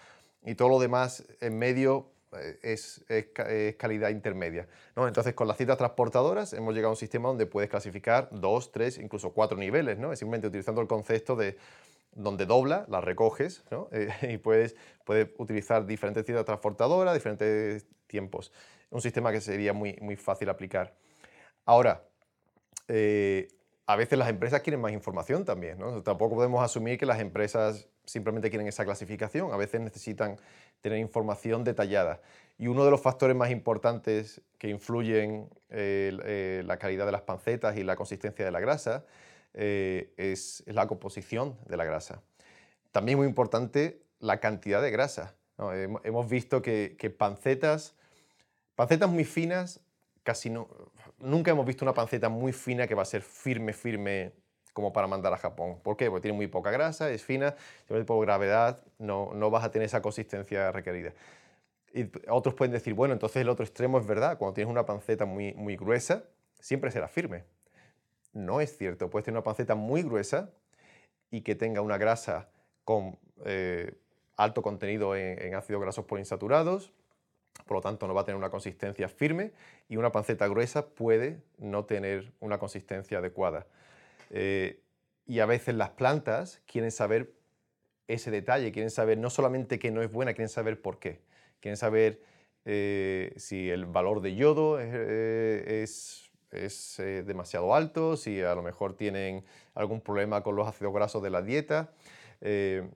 Y 0.44 0.54
todo 0.54 0.68
lo 0.68 0.78
demás 0.78 1.24
en 1.40 1.58
medio 1.58 2.12
eh, 2.32 2.60
es, 2.62 3.04
calidad 3.76 4.10
intermedia. 4.10 4.68
¿no? 4.94 5.08
Entonces, 5.08 5.34
con 5.34 5.48
las 5.48 5.56
citas 5.56 5.76
transportadoras 5.76 6.52
hemos 6.52 6.74
llegado 6.74 6.90
a 6.90 6.92
un 6.92 6.96
sistema 6.96 7.28
donde 7.28 7.46
puedes 7.46 7.68
clasificar 7.68 8.28
dos, 8.30 8.70
tres, 8.70 8.98
incluso 8.98 9.32
cuatro 9.32 9.58
niveles. 9.58 9.98
¿no? 9.98 10.12
Es 10.12 10.20
simplemente 10.20 10.46
utilizando 10.46 10.80
el 10.80 10.86
concepto 10.86 11.34
de 11.34 11.58
donde 12.12 12.46
dobla, 12.46 12.84
la 12.88 13.00
recoges 13.00 13.64
¿no? 13.70 13.88
Eh, 13.92 14.10
y 14.22 14.38
puedes, 14.38 14.76
utilizar 15.38 15.86
diferentes 15.86 16.24
citas 16.24 16.44
transportadoras, 16.44 17.14
diferentes 17.14 17.86
tiempos. 18.06 18.52
Un 18.90 19.00
sistema 19.00 19.32
que 19.32 19.40
sería 19.40 19.72
muy, 19.72 19.96
muy 20.00 20.16
fácil 20.16 20.48
aplicar. 20.48 20.94
Ahora, 21.64 22.04
eh, 22.88 23.48
a 23.86 23.96
veces 23.96 24.18
las 24.18 24.28
empresas 24.28 24.60
quieren 24.60 24.80
más 24.80 24.92
información 24.92 25.44
también. 25.44 25.78
¿no? 25.78 26.02
Tampoco 26.02 26.36
podemos 26.36 26.62
asumir 26.62 26.98
que 26.98 27.06
las 27.06 27.20
empresas 27.20 27.88
simplemente 28.04 28.50
quieren 28.50 28.68
esa 28.68 28.84
clasificación. 28.84 29.52
A 29.52 29.56
veces 29.56 29.80
necesitan 29.80 30.36
tener 30.80 30.98
información 30.98 31.64
detallada. 31.64 32.20
Y 32.58 32.68
uno 32.68 32.84
de 32.84 32.90
los 32.90 33.00
factores 33.00 33.34
más 33.36 33.50
importantes 33.50 34.42
que 34.58 34.68
influyen 34.68 35.48
eh, 35.70 36.62
la 36.64 36.76
calidad 36.76 37.06
de 37.06 37.12
las 37.12 37.22
pancetas 37.22 37.76
y 37.76 37.82
la 37.82 37.96
consistencia 37.96 38.44
de 38.44 38.50
la 38.50 38.60
grasa 38.60 39.04
eh, 39.54 40.12
es, 40.16 40.62
la 40.66 40.86
composición 40.86 41.58
de 41.66 41.76
la 41.76 41.84
grasa. 41.84 42.22
También 42.92 43.18
muy 43.18 43.26
importante 43.26 44.02
la 44.18 44.40
cantidad 44.40 44.82
de 44.82 44.90
grasa. 44.90 45.34
Hemos 46.04 46.28
visto 46.28 46.62
que, 46.62 47.14
pancetas, 47.18 47.94
pancetas 48.74 49.10
muy 49.10 49.24
finas 49.24 49.80
casi 50.22 50.50
no, 50.50 50.68
nunca 51.18 51.50
hemos 51.50 51.66
visto 51.66 51.84
una 51.84 51.94
panceta 51.94 52.28
muy 52.28 52.52
fina 52.52 52.86
que 52.86 52.94
va 52.94 53.02
a 53.02 53.06
ser 53.06 53.22
firme, 53.22 53.72
firme 53.72 54.32
como 54.72 54.92
para 54.92 55.06
mandar 55.06 55.32
a 55.32 55.36
Japón. 55.36 55.80
¿Por 55.82 55.96
qué? 55.96 56.08
Porque 56.08 56.22
tiene 56.22 56.36
muy 56.36 56.46
poca 56.46 56.70
grasa, 56.70 57.10
es 57.10 57.24
fina, 57.24 57.54
por 57.86 58.24
gravedad 58.24 58.82
no, 58.98 59.32
no 59.34 59.50
vas 59.50 59.64
a 59.64 59.70
tener 59.70 59.86
esa 59.86 60.00
consistencia 60.00 60.72
requerida. 60.72 61.12
Y 61.92 62.08
otros 62.28 62.54
pueden 62.54 62.72
decir, 62.72 62.94
bueno, 62.94 63.12
entonces 63.12 63.42
el 63.42 63.48
otro 63.48 63.64
extremo 63.64 63.98
es 63.98 64.06
verdad, 64.06 64.38
cuando 64.38 64.54
tienes 64.54 64.70
una 64.70 64.86
panceta 64.86 65.24
muy, 65.24 65.52
muy 65.54 65.76
gruesa, 65.76 66.24
siempre 66.60 66.90
será 66.90 67.08
firme. 67.08 67.44
No 68.32 68.60
es 68.60 68.76
cierto, 68.76 69.10
puedes 69.10 69.24
tener 69.24 69.38
una 69.38 69.44
panceta 69.44 69.74
muy 69.74 70.02
gruesa 70.02 70.50
y 71.30 71.42
que 71.42 71.54
tenga 71.54 71.80
una 71.80 71.98
grasa 71.98 72.48
con 72.84 73.18
eh, 73.44 73.94
alto 74.36 74.62
contenido 74.62 75.16
en, 75.16 75.54
ácidos 75.54 75.82
grasos 75.82 76.04
poliinsaturados, 76.04 76.92
por 77.66 77.76
lo 77.76 77.80
tanto 77.80 78.06
no 78.06 78.14
va 78.14 78.22
a 78.22 78.24
tener 78.24 78.36
una 78.36 78.50
consistencia 78.50 79.08
firme 79.08 79.52
y 79.88 79.96
una 79.96 80.12
panceta 80.12 80.46
gruesa 80.48 80.88
puede 80.88 81.42
no 81.58 81.84
tener 81.84 82.32
una 82.40 82.58
consistencia 82.58 83.18
adecuada. 83.18 83.66
Eh, 84.30 84.80
y 85.26 85.40
a 85.40 85.46
veces 85.46 85.74
las 85.74 85.90
plantas 85.90 86.62
quieren 86.66 86.90
saber 86.90 87.32
ese 88.08 88.30
detalle, 88.30 88.72
quieren 88.72 88.90
saber 88.90 89.18
no 89.18 89.30
solamente 89.30 89.78
que 89.78 89.90
no 89.90 90.02
es 90.02 90.10
buena, 90.10 90.34
quieren 90.34 90.48
saber 90.48 90.80
por 90.80 90.98
qué. 90.98 91.20
Quieren 91.60 91.76
saber 91.76 92.20
eh, 92.64 93.32
si 93.36 93.70
el 93.70 93.86
valor 93.86 94.20
de 94.20 94.34
yodo 94.34 94.80
es 94.80 94.90
es 95.66 96.29
eh, 96.52 97.22
demasiado 97.24 97.74
alto, 97.74 98.16
si 98.16 98.40
a 98.40 98.54
lo 98.54 98.62
mejor 98.62 98.94
tienen 98.94 99.44
algún 99.74 100.00
problema 100.00 100.42
con 100.42 100.56
los 100.56 100.66
ácidos 100.66 100.92
grasos 100.92 101.22
de 101.22 101.30
la 101.30 101.42
dieta. 101.42 101.90
Eh, 102.40 102.88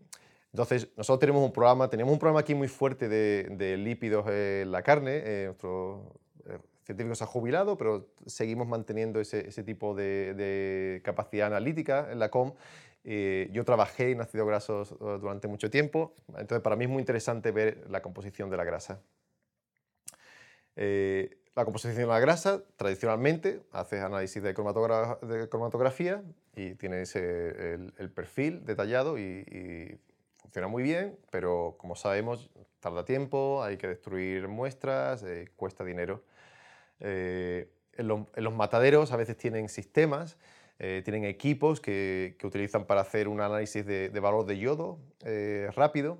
entonces, 0.52 0.88
nosotros 0.96 1.20
tenemos 1.20 1.44
un 1.44 1.52
programa, 1.52 1.88
tenemos 1.88 2.12
un 2.12 2.18
programa 2.18 2.40
aquí 2.40 2.54
muy 2.54 2.68
fuerte 2.68 3.08
de, 3.08 3.76
lípidos 3.76 4.28
en 4.28 4.72
la 4.72 4.82
carne. 4.82 5.22
Eh, 5.24 5.44
nuestro 5.46 6.14
científico 6.84 7.14
se 7.14 7.24
ha 7.24 7.26
jubilado, 7.26 7.76
pero 7.76 8.08
seguimos 8.26 8.66
manteniendo 8.66 9.20
ese, 9.20 9.62
tipo 9.62 9.94
de, 9.94 11.00
capacidad 11.04 11.46
analítica 11.46 12.10
en 12.10 12.18
la 12.18 12.30
COM. 12.30 12.54
yo 13.04 13.64
trabajé 13.64 14.10
en 14.10 14.20
ácidos 14.20 14.46
grasos 14.46 14.98
durante 14.98 15.48
mucho 15.48 15.70
tiempo, 15.70 16.14
entonces 16.28 16.60
para 16.60 16.76
mí 16.76 16.84
es 16.84 16.90
muy 16.90 17.00
interesante 17.00 17.52
ver 17.52 17.84
la 17.88 18.02
composición 18.02 18.50
de 18.50 18.56
la 18.56 18.64
grasa. 18.64 19.00
La 21.56 21.64
composición 21.64 21.96
de 21.96 22.06
la 22.06 22.18
grasa, 22.18 22.62
tradicionalmente, 22.76 23.62
haces 23.70 24.02
análisis 24.02 24.42
de, 24.42 24.54
cromatografía 24.54 26.20
y 26.56 26.74
tienes 26.74 27.14
el, 27.14 28.10
perfil 28.12 28.64
detallado 28.64 29.18
y, 29.18 29.96
funciona 30.38 30.66
muy 30.66 30.82
bien, 30.82 31.16
pero 31.30 31.76
como 31.78 31.94
sabemos, 31.94 32.50
tarda 32.80 33.04
tiempo, 33.04 33.62
hay 33.62 33.76
que 33.76 33.86
destruir 33.86 34.48
muestras, 34.48 35.22
eh, 35.22 35.48
cuesta 35.54 35.84
dinero. 35.84 36.24
Eh, 36.98 37.68
en, 37.92 38.08
los 38.08 38.54
mataderos 38.54 39.12
a 39.12 39.16
veces 39.16 39.36
tienen 39.36 39.68
sistemas, 39.68 40.36
eh, 40.80 41.02
tienen 41.04 41.24
equipos 41.24 41.80
que, 41.80 42.36
utilizan 42.42 42.84
para 42.84 43.02
hacer 43.02 43.28
un 43.28 43.40
análisis 43.40 43.86
de, 43.86 44.08
de 44.08 44.20
valor 44.20 44.44
de 44.44 44.58
yodo 44.58 44.98
rápido 45.76 46.18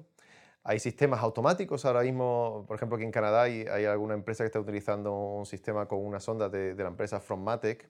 hay 0.65 0.79
sistemas 0.79 1.23
automáticos 1.23 1.85
ahora 1.85 2.01
mismo, 2.01 2.65
por 2.67 2.77
ejemplo, 2.77 2.97
aquí 2.97 3.05
en 3.05 3.13
Canadá 3.13 3.43
hay, 3.43 3.85
alguna 3.85 4.15
empresa 4.15 4.45
que 4.45 4.47
está 4.47 4.61
utilizando 4.61 5.13
un 5.13 5.45
sistema 5.45 5.87
con 5.87 6.05
una 6.05 6.21
sonda 6.21 6.49
de, 6.49 6.75
la 6.75 6.89
empresa 6.89 7.21
Frommatec 7.21 7.87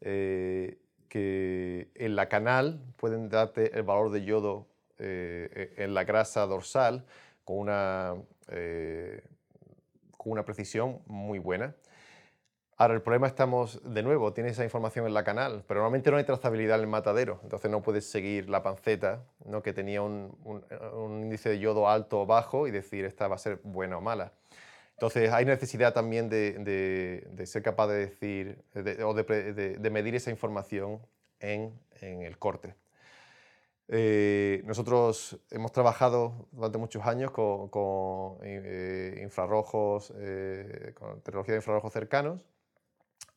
eh, 0.00 0.78
que 1.08 1.90
en 1.96 2.14
la 2.14 2.28
canal 2.28 2.80
pueden 2.96 3.28
darte 3.28 3.76
el 3.76 3.82
valor 3.82 4.10
de 4.10 4.24
yodo 4.24 4.68
eh, 4.98 5.74
en 5.76 5.94
la 5.94 6.04
grasa 6.04 6.46
dorsal 6.46 7.04
con 7.44 7.58
una, 7.58 8.14
eh, 8.48 9.24
con 10.16 10.32
una 10.32 10.44
precisión 10.44 11.00
muy 11.06 11.40
buena. 11.40 11.74
Ahora, 12.82 12.94
el 12.94 13.00
problema 13.00 13.28
estamos, 13.28 13.80
de 13.84 14.02
nuevo, 14.02 14.32
tienes 14.32 14.54
esa 14.54 14.64
información 14.64 15.06
en 15.06 15.14
la 15.14 15.22
canal, 15.22 15.62
pero 15.68 15.78
normalmente 15.78 16.10
no 16.10 16.16
hay 16.16 16.24
trazabilidad 16.24 16.78
en 16.78 16.80
el 16.80 16.88
matadero, 16.88 17.38
entonces 17.44 17.70
no 17.70 17.80
puedes 17.80 18.10
seguir 18.10 18.50
la 18.50 18.64
panceta, 18.64 19.22
¿no? 19.44 19.62
que 19.62 19.72
tenía 19.72 20.02
un, 20.02 20.34
índice 21.22 21.50
de 21.50 21.60
yodo 21.60 21.88
alto 21.88 22.22
o 22.22 22.26
bajo 22.26 22.66
y 22.66 22.72
decir 22.72 23.04
esta 23.04 23.28
va 23.28 23.36
a 23.36 23.38
ser 23.38 23.60
buena 23.62 23.98
o 23.98 24.00
mala. 24.00 24.32
Entonces 24.94 25.30
hay 25.30 25.44
necesidad 25.44 25.94
también 25.94 26.28
de, 26.28 27.44
ser 27.46 27.62
capaz 27.62 27.86
de 27.86 27.98
decir 27.98 28.58
o 29.04 29.14
de, 29.14 29.90
medir 29.92 30.16
esa 30.16 30.32
información 30.32 30.98
en, 31.38 31.78
el 32.00 32.36
corte. 32.36 32.74
Eh, 33.86 34.60
nosotros 34.64 35.38
hemos 35.52 35.70
trabajado 35.70 36.48
durante 36.50 36.78
muchos 36.78 37.06
años 37.06 37.30
con, 37.30 38.38
eh, 38.42 39.20
infrarrojos, 39.22 40.12
eh, 40.16 40.94
con 40.98 41.20
tecnología 41.20 41.54
de 41.54 41.58
infrarrojos 41.58 41.92
cercanos 41.92 42.51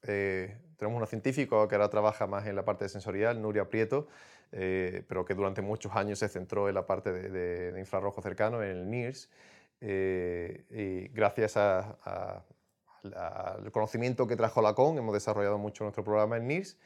eh, 0.07 0.57
tenemos 0.77 1.01
un 1.01 1.07
científico 1.07 1.67
que 1.67 1.75
ahora 1.75 1.89
trabaja 1.89 2.27
más 2.27 2.45
en 2.47 2.55
la 2.55 2.63
parte 2.65 2.87
sensorial, 2.89 3.41
Nuria 3.41 3.69
Prieto, 3.69 4.07
eh, 4.51 5.03
pero 5.07 5.25
que 5.25 5.33
durante 5.33 5.61
muchos 5.61 5.95
años 5.95 6.19
se 6.19 6.27
centró 6.27 6.69
en 6.69 6.75
la 6.75 6.85
parte 6.85 7.11
de, 7.11 7.79
infrarrojo 7.79 8.21
cercano, 8.21 8.61
en 8.61 8.69
el 8.69 8.89
NIRS. 8.89 9.29
Eh, 9.81 10.65
y 10.69 11.07
gracias 11.13 11.57
al 11.57 12.43
conocimiento 13.71 14.27
que 14.27 14.35
trajo 14.35 14.61
la 14.61 14.73
CON, 14.73 14.97
hemos 14.97 15.13
desarrollado 15.13 15.57
mucho 15.57 15.83
nuestro 15.83 16.03
programa 16.03 16.37
en 16.37 16.47
NIRS 16.47 16.77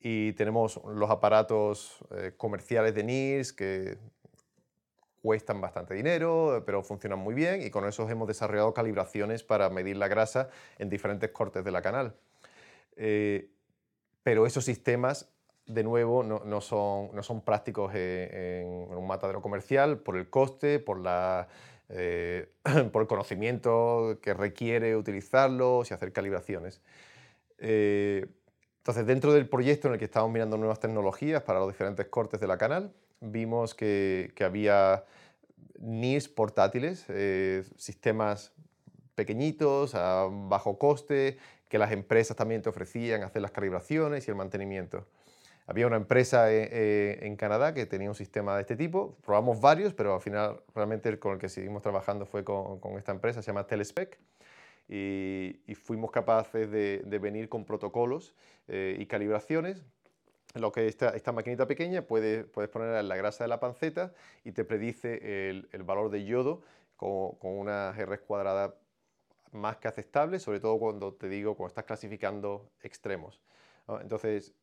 y 0.00 0.32
tenemos 0.34 0.80
los 0.84 1.10
aparatos 1.10 2.04
comerciales 2.36 2.94
de 2.94 3.02
NIRS 3.04 3.52
que 3.52 3.98
cuestan 5.22 5.60
bastante 5.60 5.94
dinero, 5.94 6.62
pero 6.64 6.82
funcionan 6.84 7.18
muy 7.18 7.34
bien 7.34 7.62
y 7.62 7.70
con 7.70 7.84
esos 7.84 8.08
hemos 8.10 8.28
desarrollado 8.28 8.72
calibraciones 8.72 9.42
para 9.42 9.68
medir 9.70 9.96
la 9.96 10.06
grasa 10.06 10.50
en 10.78 10.88
diferentes 10.88 11.30
cortes 11.30 11.64
de 11.64 11.72
la 11.72 11.82
canal. 11.82 12.14
Eh, 12.96 13.50
pero 14.22 14.46
esos 14.46 14.64
sistemas, 14.64 15.28
de 15.66 15.84
nuevo, 15.84 16.22
no, 16.22 16.60
son, 16.60 17.14
no 17.14 17.22
son, 17.22 17.42
prácticos 17.42 17.94
en, 17.94 18.66
un 18.66 19.06
matadero 19.06 19.42
comercial 19.42 19.98
por 19.98 20.16
el 20.16 20.28
coste, 20.30 20.78
por, 20.78 20.98
la, 20.98 21.48
eh, 21.88 22.50
por 22.92 23.02
el 23.02 23.08
conocimiento 23.08 24.18
que 24.22 24.34
requiere 24.34 24.96
utilizarlos 24.96 25.90
y 25.90 25.94
hacer 25.94 26.12
calibraciones. 26.12 26.80
Eh, 27.58 28.26
entonces, 28.78 29.06
dentro 29.06 29.32
del 29.32 29.48
proyecto 29.48 29.88
en 29.88 29.94
el 29.94 29.98
que 29.98 30.04
estamos 30.04 30.30
mirando 30.30 30.56
nuevas 30.56 30.80
tecnologías 30.80 31.42
para 31.42 31.58
los 31.58 31.68
diferentes 31.68 32.06
cortes 32.06 32.40
de 32.40 32.46
la 32.46 32.56
canal, 32.58 32.92
vimos 33.20 33.74
que, 33.74 34.32
que 34.36 34.44
había 34.44 35.04
NIS 35.80 36.28
portátiles, 36.28 37.06
sistemas 37.76 38.52
pequeñitos, 39.16 39.94
a 39.96 40.28
bajo 40.30 40.78
coste, 40.78 41.38
que 41.68 41.78
las 41.78 41.92
empresas 41.92 42.36
también 42.36 42.62
te 42.62 42.68
ofrecían 42.68 43.22
hacer 43.22 43.42
las 43.42 43.50
calibraciones 43.50 44.26
y 44.26 44.30
el 44.30 44.36
mantenimiento. 44.36 45.06
Había 45.68 45.88
una 45.88 45.96
empresa 45.96 46.52
eh, 46.52 46.68
eh, 46.70 47.18
en, 47.22 47.34
Canadá 47.36 47.74
que 47.74 47.86
tenía 47.86 48.08
un 48.08 48.14
sistema 48.14 48.54
de 48.54 48.60
este 48.60 48.76
tipo, 48.76 49.16
probamos 49.24 49.60
varios, 49.60 49.94
pero 49.94 50.14
al 50.14 50.20
final 50.20 50.60
realmente 50.74 51.18
con 51.18 51.32
el 51.32 51.38
que 51.38 51.48
seguimos 51.48 51.82
trabajando 51.82 52.24
fue 52.24 52.44
con, 52.44 52.80
esta 52.96 53.10
empresa, 53.10 53.42
se 53.42 53.48
llama 53.48 53.66
Telespec, 53.66 54.16
y, 54.88 55.58
fuimos 55.74 56.12
capaces 56.12 56.70
de, 56.70 57.18
venir 57.20 57.48
con 57.48 57.64
protocolos 57.64 58.36
eh, 58.68 58.96
y 58.96 59.06
calibraciones. 59.06 59.82
Lo 60.54 60.70
que 60.70 60.86
esta, 60.86 61.10
esta 61.10 61.32
maquinita 61.32 61.66
pequeña 61.66 62.02
puede, 62.02 62.44
puedes 62.44 62.70
poner 62.70 62.94
en 62.94 63.08
la 63.08 63.16
grasa 63.16 63.42
de 63.44 63.48
la 63.48 63.58
panceta 63.58 64.14
y 64.44 64.52
te 64.52 64.64
predice 64.64 65.48
el, 65.50 65.82
valor 65.82 66.10
de 66.10 66.24
yodo 66.24 66.62
con, 66.96 67.32
con 67.32 67.58
una 67.58 67.92
R 67.98 68.20
cuadrada 68.20 68.76
más 69.56 69.78
que 69.78 69.88
aceptable, 69.88 70.38
sobre 70.38 70.60
todo 70.60 70.78
cuando 70.78 71.14
te 71.14 71.28
digo, 71.28 71.56
cuando 71.56 71.68
estás 71.68 71.84
clasificando 71.84 72.70
extremos. 72.82 73.40
Entonces, 74.00 74.54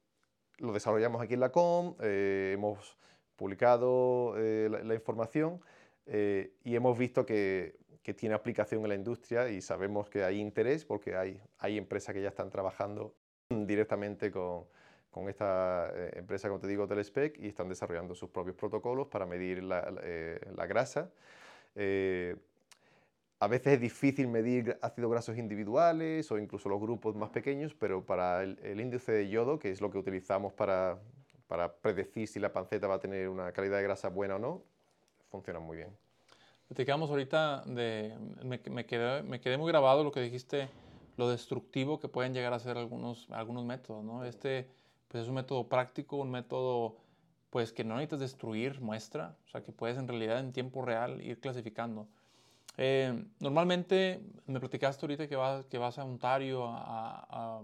lo 0.58 0.74
desarrollamos 0.74 1.22
aquí 1.22 1.34
en 1.34 1.40
la 1.40 1.52
COM, 1.52 1.96
eh, 2.02 2.52
hemos 2.54 2.98
publicado 3.36 4.36
eh, 4.38 4.70
la, 4.70 4.94
información 4.94 5.62
eh, 6.06 6.54
y 6.64 6.76
hemos 6.76 6.98
visto 6.98 7.26
que, 7.26 7.76
que, 8.04 8.14
tiene 8.14 8.36
aplicación 8.36 8.84
en 8.84 8.90
la 8.90 8.96
industria 8.96 9.50
y 9.50 9.62
sabemos 9.62 10.10
que 10.10 10.24
hay 10.24 10.40
interés 10.40 10.86
porque 10.86 11.16
hay, 11.16 11.42
hay 11.58 11.78
empresas 11.78 12.14
que 12.14 12.22
ya 12.22 12.30
están 12.30 12.50
trabajando 12.50 13.16
directamente 13.50 14.32
con, 14.32 14.66
con 15.10 15.30
esta 15.30 15.92
empresa, 16.14 16.48
como 16.48 16.60
te 16.60 16.68
digo, 16.68 16.88
Telespec, 16.88 17.40
y 17.40 17.48
están 17.48 17.70
desarrollando 17.70 18.14
sus 18.14 18.30
propios 18.30 18.56
protocolos 18.56 19.08
para 19.08 19.26
medir 19.26 19.64
la, 19.64 19.90
la 20.56 20.66
grasa. 20.68 21.12
A 23.44 23.48
veces 23.48 23.74
es 23.74 23.82
difícil 23.82 24.30
medir 24.30 24.80
ácidos 24.82 25.12
grasos 25.12 25.38
individuales 25.38 26.32
o 26.32 26.40
incluso 26.40 26.70
los 26.70 26.80
grupos 26.80 27.14
más 27.14 27.30
pequeños, 27.30 27.74
pero 27.78 28.06
para 28.06 28.42
el, 28.42 28.80
índice 28.80 29.12
de 29.12 29.28
yodo, 29.28 29.60
que 29.60 29.70
es 29.70 29.82
lo 29.82 29.92
que 29.92 29.98
utilizamos 29.98 30.54
para, 30.54 30.98
para, 31.48 31.74
predecir 31.74 32.26
si 32.30 32.40
la 32.40 32.54
panceta 32.54 32.88
va 32.88 32.96
a 32.96 33.00
tener 33.02 33.28
una 33.28 33.52
calidad 33.52 33.76
de 33.76 33.84
grasa 33.84 34.08
buena 34.08 34.38
o 34.38 34.40
no, 34.40 34.64
funciona 35.30 35.60
muy 35.60 35.76
bien. 35.76 35.90
Platicamos 36.70 37.10
ahorita 37.10 37.64
de, 37.66 38.18
me, 38.46 38.62
me, 38.70 38.86
quedé, 38.86 39.24
me 39.24 39.42
quedé 39.42 39.58
muy 39.58 39.70
grabado 39.70 40.06
lo 40.06 40.14
que 40.14 40.22
dijiste, 40.22 40.70
lo 41.18 41.28
destructivo 41.28 42.00
que 42.00 42.08
pueden 42.08 42.34
llegar 42.34 42.54
a 42.54 42.60
ser 42.60 42.78
algunos, 42.78 43.28
algunos 43.30 43.66
métodos, 43.66 44.06
¿no? 44.06 44.24
Este 44.24 44.70
pues 45.10 45.24
es 45.24 45.28
un 45.28 45.36
método 45.36 45.68
práctico, 45.68 46.16
un 46.16 46.32
método 46.32 46.96
pues 47.50 47.74
que 47.74 47.84
no 47.84 47.96
necesitas 47.96 48.22
destruir 48.22 48.80
muestra, 48.80 49.36
o 49.48 49.50
sea 49.50 49.62
que 49.62 49.74
puedes 49.74 49.98
en 49.98 50.08
realidad 50.08 50.40
en 50.40 50.54
tiempo 50.54 50.82
real 50.82 51.22
ir 51.22 51.42
clasificando. 51.42 52.08
Eh, 52.78 53.26
normalmente 53.40 54.22
me 54.48 54.60
platicaste 54.60 55.06
ahorita 55.06 55.28
que 55.28 55.36
vas, 55.36 55.66
que 55.66 55.78
vas 55.78 56.00
a 56.00 56.06
Ontario 56.06 56.66
a, 56.68 57.62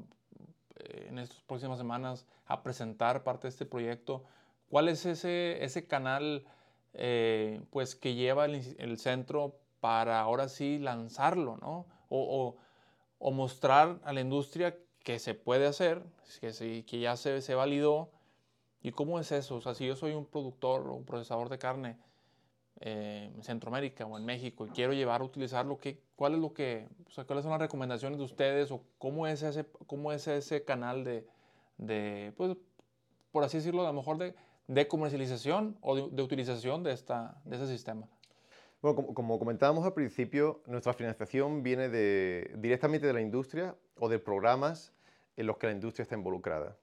eh, 0.75 1.07
en 1.09 1.19
estas 1.19 1.41
próximas 1.41 1.77
semanas 1.77 2.25
a 2.45 2.61
presentar 2.61 3.23
parte 3.23 3.47
de 3.47 3.49
este 3.49 3.65
proyecto. 3.65 4.23
¿Cuál 4.69 4.89
es 4.89 5.05
ese, 5.05 5.63
ese 5.63 5.87
canal 5.87 6.45
eh, 6.93 7.61
pues, 7.71 7.95
que 7.95 8.13
lleva 8.13 8.45
el, 8.45 8.97
centro 8.99 9.59
para 9.79 10.19
ahora 10.19 10.47
sí 10.47 10.77
lanzarlo, 10.79 11.57
¿no? 11.57 11.87
O, 12.09 12.57
o, 13.19 13.31
mostrar 13.31 13.99
a 14.03 14.13
la 14.13 14.21
industria 14.21 14.77
que 15.03 15.19
se 15.19 15.33
puede 15.33 15.67
hacer, 15.67 16.03
que, 16.41 16.83
que 16.85 16.99
ya 16.99 17.15
se, 17.17 17.41
se 17.41 17.55
validó. 17.55 18.11
¿Y 18.81 18.91
cómo 18.91 19.19
es 19.19 19.31
eso? 19.31 19.55
O 19.57 19.61
sea, 19.61 19.73
si 19.73 19.85
yo 19.85 19.95
soy 19.95 20.13
un 20.13 20.25
productor 20.25 20.87
o 20.87 20.93
un 20.93 21.05
procesador 21.05 21.49
de 21.49 21.57
carne, 21.57 21.97
eh, 22.81 23.31
en 23.35 23.43
Centroamérica 23.43 24.05
o 24.05 24.17
en 24.17 24.25
México 24.25 24.65
y 24.65 24.69
quiero 24.69 24.93
llevar 24.93 25.19
a 25.21 25.25
utilizarlo, 25.25 25.79
¿qué, 25.79 25.99
cuál 26.15 26.35
es 26.35 26.39
lo 26.39 26.53
que, 26.53 26.87
o 27.07 27.11
sea, 27.11 27.25
¿cuáles 27.25 27.43
son 27.43 27.51
las 27.51 27.59
recomendaciones 27.59 28.17
de 28.17 28.23
ustedes 28.23 28.71
o 28.71 28.83
cómo 28.97 29.27
es 29.27 29.43
ese, 29.43 29.65
cómo 29.85 30.13
es 30.13 30.27
ese 30.27 30.63
canal 30.63 31.03
de, 31.03 31.27
de 31.77 32.33
pues, 32.37 32.55
por 33.31 33.43
así 33.43 33.57
decirlo, 33.57 33.81
a 33.81 33.87
lo 33.87 33.93
mejor 33.93 34.17
de, 34.17 34.33
de 34.67 34.87
comercialización 34.87 35.77
o 35.81 36.09
de, 36.09 36.21
utilización 36.21 36.83
de, 36.83 36.93
esta, 36.93 37.41
de 37.43 37.57
ese 37.57 37.67
sistema? 37.67 38.07
Bueno, 38.81 38.95
como, 38.95 39.13
como, 39.13 39.39
comentábamos 39.39 39.83
al 39.83 39.93
principio, 39.93 40.61
nuestra 40.65 40.93
financiación 40.93 41.63
viene 41.63 41.89
de, 41.89 42.53
directamente 42.57 43.07
de 43.07 43.13
la 43.13 43.21
industria 43.21 43.75
o 43.97 44.07
de 44.07 44.19
programas 44.19 44.93
en 45.35 45.47
los 45.47 45.57
que 45.57 45.67
la 45.67 45.73
industria 45.73 46.03
está 46.03 46.15
involucrada. 46.15 46.77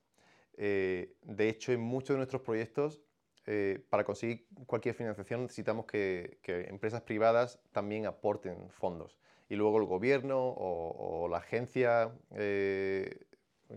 Eh, 0.59 1.15
de 1.23 1.49
hecho, 1.49 1.73
en 1.73 1.81
muchos 1.81 2.11
de 2.11 2.17
nuestros 2.17 2.43
proyectos 2.43 3.01
eh, 3.49 3.81
para 3.91 4.03
conseguir 4.03 4.45
cualquier 4.67 4.97
financiación 4.97 5.43
necesitamos 5.43 5.87
que, 5.87 6.39
empresas 6.69 7.03
privadas 7.03 7.61
también 7.71 8.07
aporten 8.07 8.69
fondos. 8.71 9.17
Y 9.49 9.55
luego 9.55 9.79
el 9.79 9.85
gobierno 9.85 10.37
o, 10.41 11.29
la 11.31 11.39
agencia 11.39 12.11
eh, 12.33 13.27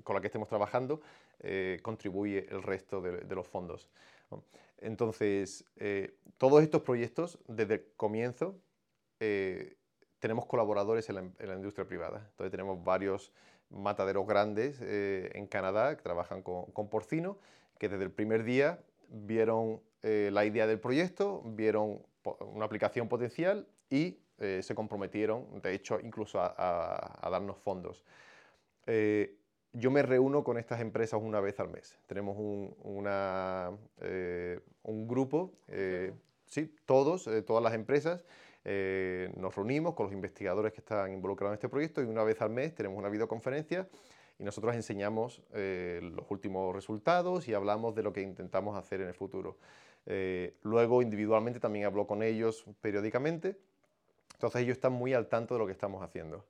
con 0.04 0.16
la 0.16 0.22
que 0.22 0.28
estemos 0.28 0.48
trabajando 0.48 1.02
eh, 1.42 1.80
contribuye 1.84 2.48
el 2.50 2.64
resto 2.64 3.00
de, 3.02 3.36
los 3.36 3.48
fondos. 3.48 3.88
Entonces, 4.80 5.66
todos 6.38 6.64
estos 6.64 6.82
proyectos, 6.82 7.38
desde 7.48 7.76
el 7.76 7.86
comienzo, 7.96 8.56
tenemos 10.20 10.46
colaboradores 10.48 11.10
en 11.10 11.34
la, 11.38 11.54
industria 11.56 11.86
privada. 11.86 12.26
Entonces, 12.32 12.50
tenemos 12.50 12.84
varios 12.84 13.32
mataderos 13.70 14.26
grandes 14.26 14.82
en 14.82 15.46
Canadá 15.46 15.96
que 15.96 16.02
trabajan 16.02 16.42
con, 16.42 16.66
con 16.72 16.90
porcino, 16.90 17.38
que 17.78 17.90
desde 17.90 18.04
el 18.04 18.12
primer 18.12 18.44
día 18.44 18.80
vieron 19.10 19.82
eh, 20.02 20.30
la 20.32 20.46
idea 20.46 20.66
del 20.68 20.80
proyecto, 20.80 21.42
vieron 21.46 22.02
una 22.54 22.66
aplicación 22.66 23.10
potencial 23.10 23.68
y 23.90 24.20
eh, 24.38 24.62
se 24.64 24.76
comprometieron, 24.76 25.62
de 25.62 25.74
hecho, 25.74 26.00
incluso 26.00 26.40
a, 26.42 27.28
darnos 27.30 27.58
fondos. 27.58 28.06
Eh, 28.86 29.36
yo 29.74 29.92
me 29.92 30.02
reúno 30.02 30.44
con 30.44 30.58
estas 30.58 30.80
empresas 30.82 31.20
una 31.22 31.40
vez 31.42 31.60
al 31.60 31.70
mes. 31.70 31.98
Tenemos 32.08 32.38
un, 32.38 32.76
un 34.84 35.08
grupo, 35.08 35.54
sí, 36.48 36.76
todos, 36.86 37.30
todas 37.46 37.64
las 37.64 37.74
empresas, 37.74 38.26
nos 39.36 39.56
reunimos 39.56 39.94
con 39.94 40.08
los 40.08 40.14
investigadores 40.14 40.74
que 40.74 40.80
están 40.80 41.14
involucrados 41.14 41.54
en 41.54 41.58
este 41.58 41.70
proyecto 41.70 42.02
y 42.02 42.06
una 42.06 42.24
vez 42.24 42.42
al 42.42 42.50
mes 42.50 42.74
tenemos 42.74 42.98
una 42.98 43.10
videoconferencia 43.10 43.88
y 44.40 44.44
nosotros 44.44 44.74
enseñamos 44.74 45.42
eh, 45.54 46.00
los 46.02 46.26
últimos 46.32 46.74
resultados 46.74 47.48
y 47.50 47.54
hablamos 47.54 47.94
de 47.94 48.04
lo 48.04 48.14
que 48.14 48.22
intentamos 48.22 48.78
hacer 48.78 49.02
en 49.02 49.10
el 49.10 49.14
futuro. 49.14 49.58
Eh, 50.06 50.56
luego, 50.64 51.02
individualmente, 51.02 51.60
también 51.60 51.86
hablo 51.86 52.08
con 52.08 52.24
ellos 52.24 52.64
periódicamente, 52.80 53.58
entonces 54.34 54.62
ellos 54.62 54.78
están 54.78 54.94
muy 54.94 55.14
al 55.14 55.28
tanto 55.28 55.56
de 55.56 55.60
lo 55.60 55.66
que 55.66 55.74
estamos 55.74 56.02
haciendo. 56.02 56.46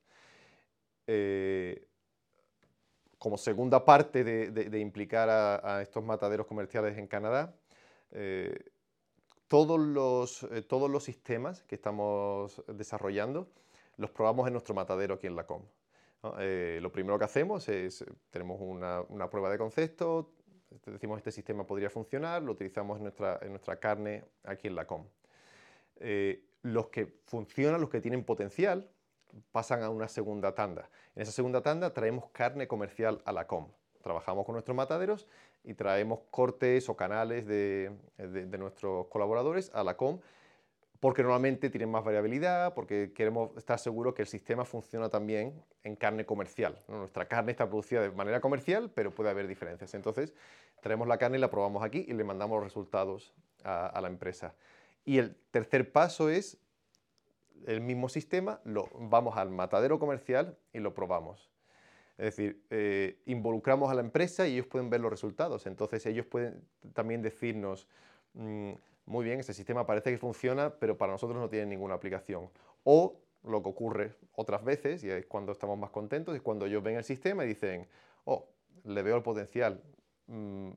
Eh, 1.07 1.83
como 3.17 3.37
segunda 3.37 3.83
parte 3.83 4.23
de, 4.23 4.79
implicar 4.79 5.27
a, 5.29 5.81
estos 5.81 6.03
mataderos 6.03 6.45
comerciales 6.45 6.97
en 6.97 7.07
Canadá, 7.07 7.53
todos, 9.49 9.79
los, 9.79 10.47
todos 10.67 10.89
los 10.89 11.03
sistemas 11.03 11.63
que 11.63 11.75
estamos 11.75 12.63
desarrollando 12.67 13.49
los 13.97 14.09
probamos 14.11 14.47
en 14.47 14.53
nuestro 14.53 14.73
matadero 14.73 15.15
aquí 15.15 15.27
en 15.27 15.35
la 15.35 15.45
COM. 15.45 15.63
Eh, 16.39 16.79
lo 16.81 16.91
primero 16.91 17.17
que 17.17 17.25
hacemos 17.25 17.67
es, 17.69 18.03
tenemos 18.29 18.59
una, 18.59 19.29
prueba 19.29 19.49
de 19.49 19.57
concepto, 19.57 20.33
decimos 20.85 21.17
este 21.17 21.31
sistema 21.31 21.65
podría 21.65 21.89
funcionar, 21.89 22.41
lo 22.41 22.51
utilizamos 22.51 22.97
en 22.97 23.03
nuestra, 23.03 23.39
en 23.41 23.49
nuestra 23.49 23.79
carne 23.79 24.25
aquí 24.43 24.67
en 24.67 24.75
la 24.75 24.85
COM. 24.85 25.05
Eh, 25.97 26.43
los 26.61 26.87
que 26.87 27.05
funcionan, 27.25 27.79
los 27.79 27.89
que 27.89 28.01
tienen 28.01 28.23
potencial, 28.23 28.89
pasan 29.51 29.83
a 29.83 29.89
una 29.89 30.07
segunda 30.07 30.53
tanda. 30.53 30.89
En 31.15 31.21
esa 31.21 31.31
segunda 31.31 31.61
tanda 31.61 31.93
traemos 31.93 32.29
carne 32.31 32.67
comercial 32.67 33.21
a 33.25 33.31
la 33.31 33.47
COM. 33.47 33.67
Trabajamos 34.03 34.45
con 34.45 34.53
nuestros 34.53 34.75
mataderos 34.75 35.27
y 35.63 35.73
traemos 35.73 36.19
cortes 36.31 36.89
o 36.89 36.97
canales 36.97 37.45
de, 37.45 37.91
de 38.17 38.57
nuestros 38.57 39.07
colaboradores 39.07 39.71
a 39.73 39.83
la 39.83 39.95
COM 39.95 40.19
porque 40.99 41.21
normalmente 41.21 41.69
tienen 41.69 41.89
más 41.89 42.03
variabilidad, 42.03 42.73
porque 42.73 43.13
queremos 43.13 43.55
estar 43.57 43.79
seguros 43.79 44.13
que 44.13 44.23
el 44.23 44.27
sistema 44.27 44.65
funciona 44.65 45.09
también 45.09 45.63
en 45.83 45.95
carne 45.95 46.25
comercial. 46.25 46.77
Nuestra 46.87 47.25
carne 47.27 47.51
está 47.51 47.67
producida 47.67 48.01
de 48.01 48.11
manera 48.11 48.41
comercial, 48.41 48.91
pero 48.93 49.11
puede 49.11 49.29
haber 49.29 49.47
diferencias. 49.47 49.93
Entonces, 49.93 50.33
traemos 50.81 51.07
la 51.07 51.17
carne 51.17 51.37
y 51.37 51.41
la 51.41 51.49
probamos 51.49 51.83
aquí 51.83 52.05
y 52.07 52.13
le 52.13 52.23
mandamos 52.25 52.57
los 52.57 52.65
resultados 52.65 53.33
a, 53.63 53.99
la 54.01 54.09
empresa. 54.09 54.55
Y 55.05 55.19
el 55.19 55.35
tercer 55.51 55.91
paso 55.91 56.29
es 56.29 56.57
el 57.65 57.79
mismo 57.81 58.09
sistema, 58.09 58.59
lo, 58.65 58.89
vamos 58.95 59.37
al 59.37 59.49
matadero 59.49 59.99
comercial 59.99 60.57
y 60.73 60.79
lo 60.79 60.93
probamos. 60.93 61.49
Es 62.17 62.35
decir, 62.35 62.65
eh, 62.69 63.21
involucramos 63.25 63.89
a 63.89 63.93
la 63.93 64.01
empresa 64.01 64.45
y 64.47 64.55
ellos 64.55 64.67
pueden 64.67 64.89
ver 64.89 64.99
los 64.99 65.11
resultados. 65.11 65.65
Entonces 65.65 66.05
ellos 66.05 66.25
pueden 66.25 66.61
también 66.93 67.21
decirnos, 67.21 67.87
mm, 68.33 68.73
muy 69.09 69.25
bien, 69.25 69.39
ese 69.39 69.55
sistema 69.55 69.87
parece 69.87 70.11
que 70.11 70.19
funciona, 70.19 70.69
pero 70.69 70.95
para 70.95 71.11
nosotros 71.11 71.39
no 71.39 71.49
tiene 71.49 71.65
ninguna 71.65 71.95
aplicación. 71.95 72.47
O 72.83 73.19
lo 73.43 73.63
que 73.63 73.69
ocurre 73.69 74.13
otras 74.35 74.63
veces, 74.63 75.03
y 75.03 75.09
es 75.09 75.25
cuando 75.25 75.51
estamos 75.51 75.79
más 75.79 75.89
contentos, 75.89 76.35
es 76.35 76.43
cuando 76.43 76.67
ellos 76.67 76.83
ven 76.83 76.95
el 76.95 77.03
sistema 77.03 77.43
y 77.43 77.47
dicen, 77.47 77.87
oh, 78.25 78.47
le 78.83 79.01
veo 79.01 79.15
el 79.15 79.23
potencial, 79.23 79.81
mm, 80.27 80.69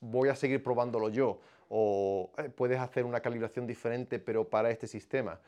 voy 0.00 0.30
a 0.30 0.36
seguir 0.36 0.62
probándolo 0.62 1.10
yo, 1.10 1.38
o 1.68 2.32
eh, 2.38 2.48
puedes 2.48 2.80
hacer 2.80 3.04
una 3.04 3.20
calibración 3.20 3.66
diferente, 3.66 4.18
pero 4.18 4.48
para 4.48 4.70
este 4.70 4.86
sistema. 4.86 5.38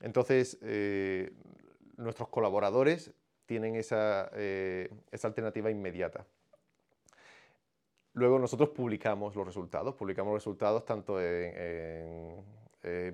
Entonces, 0.00 0.58
eh, 0.62 1.32
nuestros 1.96 2.28
colaboradores 2.28 3.10
tienen 3.46 3.74
esa, 3.74 4.30
eh, 4.34 4.90
esa 5.10 5.26
alternativa 5.26 5.72
inmediata. 5.72 6.24
Luego 8.18 8.40
nosotros 8.40 8.70
publicamos 8.70 9.36
los 9.36 9.46
resultados, 9.46 9.94
publicamos 9.94 10.32
los 10.32 10.42
resultados 10.42 10.84
tanto 10.84 11.20
en, 11.22 12.42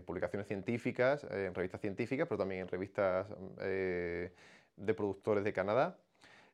publicaciones 0.06 0.46
científicas, 0.48 1.24
en 1.30 1.54
revistas 1.54 1.82
científicas, 1.82 2.26
pero 2.26 2.38
también 2.38 2.62
en 2.62 2.68
revistas 2.68 3.26
eh, 3.60 4.32
de 4.76 4.94
productores 4.94 5.44
de 5.44 5.52
Canadá. 5.52 5.98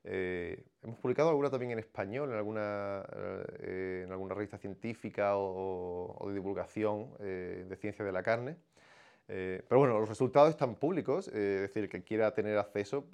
Eh, 0.02 0.64
hemos 0.82 0.98
publicado 0.98 1.28
alguna 1.28 1.48
también 1.48 1.70
en 1.70 1.78
español, 1.78 2.30
en 2.30 2.36
alguna, 2.36 3.04
eh, 3.60 4.02
en 4.04 4.10
alguna 4.10 4.34
revista 4.34 4.58
científica 4.58 5.36
o, 5.36 6.24
de 6.26 6.34
divulgación 6.34 7.16
de 7.18 7.76
ciencia 7.80 8.04
de 8.04 8.10
la 8.10 8.24
carne. 8.24 8.56
pero 9.28 9.78
bueno, 9.78 10.00
los 10.00 10.08
resultados 10.08 10.50
están 10.50 10.74
públicos, 10.74 11.28
es 11.28 11.60
decir, 11.60 11.88
que 11.88 12.02
quiera 12.02 12.34
tener 12.34 12.58
acceso 12.58 13.04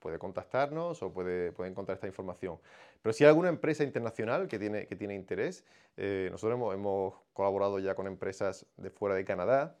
puede 0.00 0.18
contactarnos 0.18 1.02
o 1.02 1.12
puede, 1.12 1.52
puede, 1.52 1.70
encontrar 1.70 1.94
esta 1.96 2.06
información. 2.06 2.58
Pero 3.02 3.12
si 3.12 3.24
hay 3.24 3.28
alguna 3.28 3.50
empresa 3.50 3.84
internacional 3.84 4.48
que 4.48 4.58
tiene, 4.58 4.86
que 4.86 4.96
tiene 4.96 5.14
interés, 5.14 5.64
eh, 5.96 6.28
nosotros 6.32 6.56
hemos, 6.56 6.74
hemos, 6.74 7.14
colaborado 7.32 7.78
ya 7.78 7.94
con 7.94 8.06
empresas 8.06 8.66
de 8.76 8.90
fuera 8.90 9.14
de 9.14 9.24
Canadá. 9.24 9.76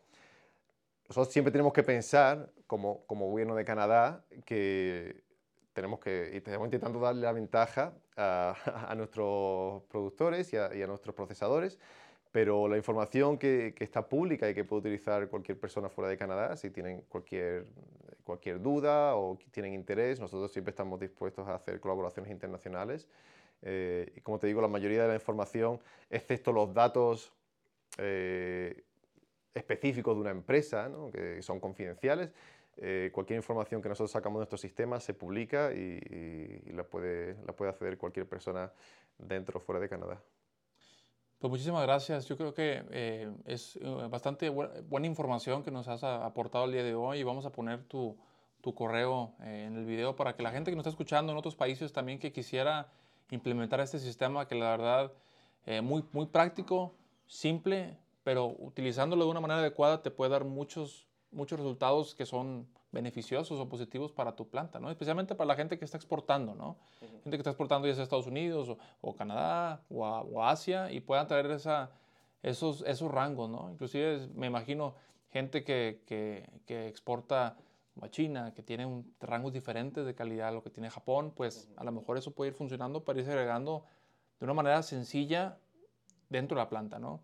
Nosotros 1.08 1.32
siempre 1.32 1.50
tenemos 1.50 1.72
que 1.72 1.82
pensar, 1.82 2.50
como, 2.66 3.04
como 3.06 3.28
gobierno 3.28 3.54
de 3.54 3.64
Canadá, 3.64 4.24
que 4.46 5.22
tenemos 5.72 6.00
que, 6.00 6.36
estamos 6.36 6.66
intentando 6.66 7.00
darle 7.00 7.22
la 7.22 7.32
ventaja 7.32 7.92
a, 8.16 8.54
a 8.88 8.94
nuestros 8.94 9.82
productores 9.84 10.52
y 10.52 10.56
a, 10.56 10.74
y 10.74 10.82
a 10.82 10.86
nuestros 10.86 11.14
procesadores, 11.14 11.78
pero 12.32 12.68
la 12.68 12.76
información 12.76 13.38
que, 13.38 13.74
que, 13.76 13.84
está 13.84 14.08
pública 14.08 14.48
y 14.48 14.54
que 14.54 14.64
puede 14.64 14.80
utilizar 14.80 15.28
cualquier 15.28 15.58
persona 15.58 15.88
fuera 15.88 16.08
de 16.08 16.16
Canadá, 16.16 16.56
si 16.56 16.70
tienen 16.70 17.02
cualquier, 17.08 17.66
cualquier 18.30 18.62
duda 18.62 19.16
o 19.16 19.36
tienen 19.50 19.74
interés, 19.74 20.20
nosotros 20.20 20.52
siempre 20.52 20.70
estamos 20.70 21.00
dispuestos 21.00 21.48
a 21.48 21.54
hacer 21.56 21.80
colaboraciones 21.80 22.30
internacionales. 22.30 23.08
Eh, 23.62 24.12
y 24.14 24.20
como 24.20 24.38
te 24.38 24.46
digo, 24.46 24.60
la 24.60 24.68
mayoría 24.68 25.02
de 25.02 25.08
la 25.08 25.14
información, 25.14 25.80
excepto 26.08 26.52
los 26.52 26.72
datos 26.72 27.32
eh, 27.98 28.84
específicos 29.52 30.14
de 30.14 30.20
una 30.20 30.30
empresa, 30.30 30.88
que 31.12 31.42
son 31.42 31.58
confidenciales, 31.58 32.30
eh, 32.76 33.10
cualquier 33.12 33.38
información 33.38 33.82
que 33.82 33.88
nosotros 33.88 34.12
sacamos 34.12 34.38
de 34.38 34.42
nuestro 34.42 34.58
sistema 34.58 35.00
se 35.00 35.12
publica 35.12 35.72
y, 35.72 36.62
y, 36.66 36.72
la, 36.72 36.84
puede, 36.84 37.34
la 37.44 37.52
puede 37.52 37.72
acceder 37.72 37.98
cualquier 37.98 38.28
persona 38.28 38.72
dentro 39.18 39.58
o 39.58 39.60
fuera 39.60 39.80
de 39.80 39.88
Canadá. 39.88 40.22
Pues 41.40 41.50
muchísimas 41.50 41.82
gracias. 41.84 42.28
Yo 42.28 42.36
creo 42.36 42.52
que 42.52 42.84
eh, 42.90 43.32
es 43.46 43.76
eh, 43.76 44.08
bastante 44.10 44.50
buena 44.50 45.06
información 45.06 45.62
que 45.62 45.70
nos 45.70 45.88
has 45.88 46.04
aportado 46.04 46.66
el 46.66 46.72
día 46.72 46.84
de 46.84 46.94
hoy 46.94 47.20
y 47.20 47.22
vamos 47.22 47.46
a 47.46 47.50
poner 47.50 47.82
tu, 47.84 48.14
correo 48.74 49.32
eh, 49.40 49.64
en 49.66 49.74
el 49.78 49.86
video 49.86 50.14
para 50.14 50.36
que 50.36 50.42
la 50.42 50.50
gente 50.50 50.70
que 50.70 50.76
nos 50.76 50.82
está 50.82 50.90
escuchando 50.90 51.32
en 51.32 51.38
otros 51.38 51.56
países 51.56 51.94
también 51.94 52.18
que 52.18 52.30
quisiera 52.30 52.92
implementar 53.30 53.80
este 53.80 53.98
sistema 53.98 54.46
que 54.46 54.54
la 54.54 54.68
verdad 54.72 55.12
eh, 55.64 55.80
muy, 55.80 56.04
muy 56.12 56.26
práctico, 56.26 56.94
simple, 57.26 57.96
pero 58.22 58.54
utilizándolo 58.58 59.24
de 59.24 59.30
una 59.30 59.40
manera 59.40 59.60
adecuada 59.60 60.02
te 60.02 60.10
puede 60.10 60.32
dar 60.32 60.44
muchos, 60.44 61.08
muchos 61.32 61.58
resultados 61.58 62.14
que 62.14 62.26
son 62.26 62.68
beneficiosos 62.92 63.60
o 63.60 63.68
positivos 63.68 64.12
para 64.12 64.34
tu 64.34 64.48
planta, 64.48 64.80
¿no? 64.80 64.90
Especialmente 64.90 65.34
para 65.34 65.48
la 65.48 65.54
gente 65.54 65.78
que 65.78 65.84
está 65.84 65.96
exportando, 65.96 66.54
¿no? 66.54 66.76
Gente 67.22 67.30
que 67.30 67.38
está 67.38 67.50
exportando 67.50 67.86
ya 67.86 67.94
sea 67.94 68.02
a 68.02 68.04
Estados 68.04 68.26
Unidos 68.26 68.76
o, 69.00 69.14
Canadá 69.14 69.82
o 69.88 70.04
a, 70.04 70.50
Asia 70.50 70.90
y 70.90 71.00
puedan 71.00 71.26
traer 71.26 71.46
esa, 71.46 71.90
esos, 72.42 72.82
esos 72.86 73.10
rangos, 73.10 73.48
¿no? 73.48 73.70
Inclusive 73.70 74.28
me 74.34 74.46
imagino 74.46 74.94
gente 75.30 75.62
que, 75.62 76.02
que, 76.06 76.48
que 76.66 76.88
exporta 76.88 77.56
a 78.00 78.08
China, 78.08 78.52
que 78.54 78.62
tiene 78.62 78.86
un, 78.86 79.14
rangos 79.20 79.52
diferentes 79.52 80.06
de 80.06 80.14
calidad 80.14 80.48
a 80.48 80.52
lo 80.52 80.62
que 80.62 80.70
tiene 80.70 80.90
Japón, 80.90 81.32
pues 81.36 81.68
a 81.76 81.84
lo 81.84 81.92
mejor 81.92 82.16
eso 82.16 82.32
puede 82.32 82.50
ir 82.50 82.54
funcionando 82.54 83.04
para 83.04 83.18
irse 83.18 83.30
agregando 83.30 83.84
de 84.38 84.44
una 84.44 84.54
manera 84.54 84.82
sencilla 84.82 85.58
dentro 86.28 86.56
de 86.56 86.62
la 86.62 86.68
planta, 86.68 86.98
¿no? 86.98 87.20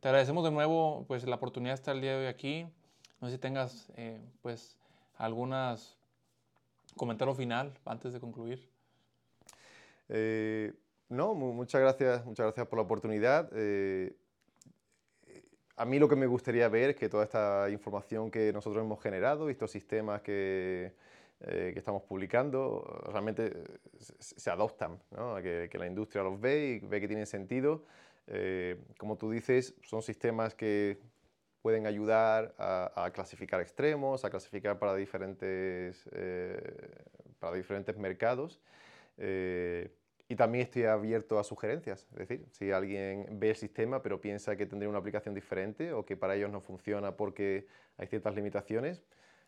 Te 0.00 0.08
agradecemos 0.08 0.44
de 0.44 0.50
nuevo 0.50 1.04
pues 1.08 1.24
la 1.26 1.36
oportunidad 1.36 1.72
de 1.72 1.74
estar 1.74 1.94
el 1.94 2.02
día 2.02 2.12
de 2.12 2.18
hoy 2.18 2.26
aquí. 2.26 2.66
No 3.20 3.28
sé 3.28 3.34
si 3.34 3.38
tengas 3.38 3.90
eh, 3.96 4.20
pues 4.42 4.78
algunas 5.18 5.98
comentario 6.96 7.34
final 7.34 7.74
antes 7.84 8.12
de 8.12 8.20
concluir. 8.20 8.68
Eh, 10.08 10.72
no, 11.10 11.34
muchas 11.34 11.80
gracias, 11.80 12.24
muchas 12.24 12.46
gracias 12.46 12.66
por 12.66 12.78
la 12.78 12.84
oportunidad. 12.84 13.50
Eh, 13.54 14.16
a 15.76 15.84
mí 15.84 15.98
lo 15.98 16.08
que 16.08 16.16
me 16.16 16.26
gustaría 16.26 16.68
ver 16.68 16.90
es 16.90 16.96
que 16.96 17.08
toda 17.08 17.24
esta 17.24 17.70
información 17.70 18.30
que 18.30 18.52
nosotros 18.52 18.82
hemos 18.82 19.00
generado 19.00 19.48
y 19.48 19.52
estos 19.52 19.70
sistemas 19.70 20.22
que, 20.22 20.92
eh, 21.40 21.70
que 21.72 21.78
estamos 21.78 22.02
publicando 22.02 22.82
realmente 23.12 23.52
se, 23.98 24.50
adoptan, 24.50 24.98
que, 25.42 25.68
que, 25.70 25.78
la 25.78 25.86
industria 25.86 26.24
los 26.24 26.40
ve 26.40 26.80
y 26.82 26.86
ve 26.86 27.00
que 27.00 27.06
tienen 27.06 27.26
sentido. 27.26 27.84
Eh, 28.26 28.76
como 28.98 29.16
tú 29.16 29.30
dices, 29.30 29.74
son 29.82 30.02
sistemas 30.02 30.54
que 30.54 30.98
pueden 31.62 31.86
ayudar 31.86 32.54
a, 32.58 33.10
clasificar 33.12 33.60
extremos, 33.60 34.24
a 34.24 34.30
clasificar 34.30 34.78
para 34.78 34.94
diferentes, 34.94 36.08
eh, 36.12 36.60
para 37.38 37.56
diferentes 37.56 37.96
mercados. 37.96 38.60
Y 40.30 40.36
también 40.36 40.64
estoy 40.64 40.84
abierto 40.84 41.38
a 41.38 41.44
sugerencias, 41.44 42.06
es 42.12 42.28
decir, 42.28 42.46
si 42.50 42.70
alguien 42.70 43.26
ve 43.40 43.50
el 43.50 43.56
sistema 43.56 44.02
pero 44.02 44.20
piensa 44.20 44.56
que 44.56 44.66
tendría 44.66 44.90
una 44.90 44.98
aplicación 44.98 45.34
diferente 45.34 45.94
o 45.94 46.04
que 46.04 46.18
para 46.18 46.36
ellos 46.36 46.50
no 46.50 46.60
funciona 46.60 47.16
porque 47.16 47.66
hay 47.96 48.08
ciertas 48.08 48.34
limitaciones, 48.34 49.02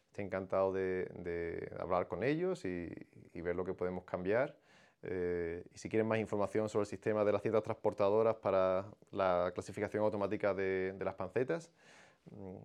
estoy 0.07 0.25
encantado 0.25 0.73
de, 0.73 1.71
hablar 1.79 2.09
con 2.09 2.25
ellos 2.25 2.65
y, 2.65 2.89
ver 3.35 3.57
lo 3.57 3.65
que 3.65 3.75
podemos 3.75 4.05
cambiar. 4.05 4.57
Eh, 5.03 5.65
y 5.75 5.79
si 5.79 5.89
quieren 5.89 6.07
más 6.07 6.19
información 6.19 6.69
sobre 6.69 6.83
el 6.83 6.87
sistema 6.87 7.25
de 7.25 7.33
las 7.33 7.43
ciertas 7.43 7.63
transportadoras 7.63 8.37
para 8.37 8.87
la 9.13 9.51
clasificación 9.55 10.03
automática 10.03 10.55
de, 10.55 10.95
las 10.99 11.15
pancetas, 11.15 11.71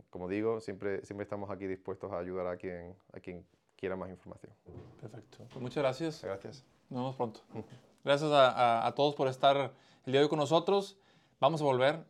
como 0.09 0.27
digo, 0.27 0.59
siempre, 0.61 1.03
siempre 1.05 1.23
estamos 1.23 1.49
aquí 1.49 1.67
dispuestos 1.67 2.11
a 2.11 2.19
ayudar 2.19 2.47
a 2.47 2.57
quien, 2.57 2.95
a 3.13 3.19
quien 3.19 3.45
quiera 3.75 3.95
más 3.95 4.09
información. 4.09 4.53
Perfecto. 5.01 5.39
Pues 5.49 5.61
muchas 5.61 5.83
gracias. 5.83 6.21
Gracias. 6.23 6.65
Nos 6.89 6.99
vemos 6.99 7.15
pronto. 7.15 7.41
Gracias 8.03 8.29
a, 8.31 8.93
todos 8.95 9.15
por 9.15 9.27
estar 9.27 9.73
el 10.05 10.11
día 10.11 10.19
de 10.19 10.25
hoy 10.25 10.29
con 10.29 10.37
nosotros. 10.37 10.95
Vamos 11.39 11.59
a 11.61 11.63
volver 11.63 12.05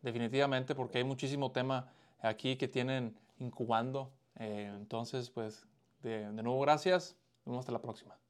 definitivamente 0.00 0.76
porque 0.76 0.98
hay 0.98 1.04
muchísimo 1.04 1.50
tema 1.50 1.92
aquí 2.20 2.54
que 2.56 2.68
tienen 2.68 3.18
incubando. 3.40 4.12
Eh, 4.38 4.70
entonces, 4.72 5.30
pues, 5.30 5.66
de, 6.00 6.30
de 6.30 6.42
nuevo, 6.44 6.60
gracias. 6.60 7.16
Nos 7.38 7.46
vemos 7.46 7.58
hasta 7.62 7.72
la 7.72 7.82
próxima. 7.82 8.21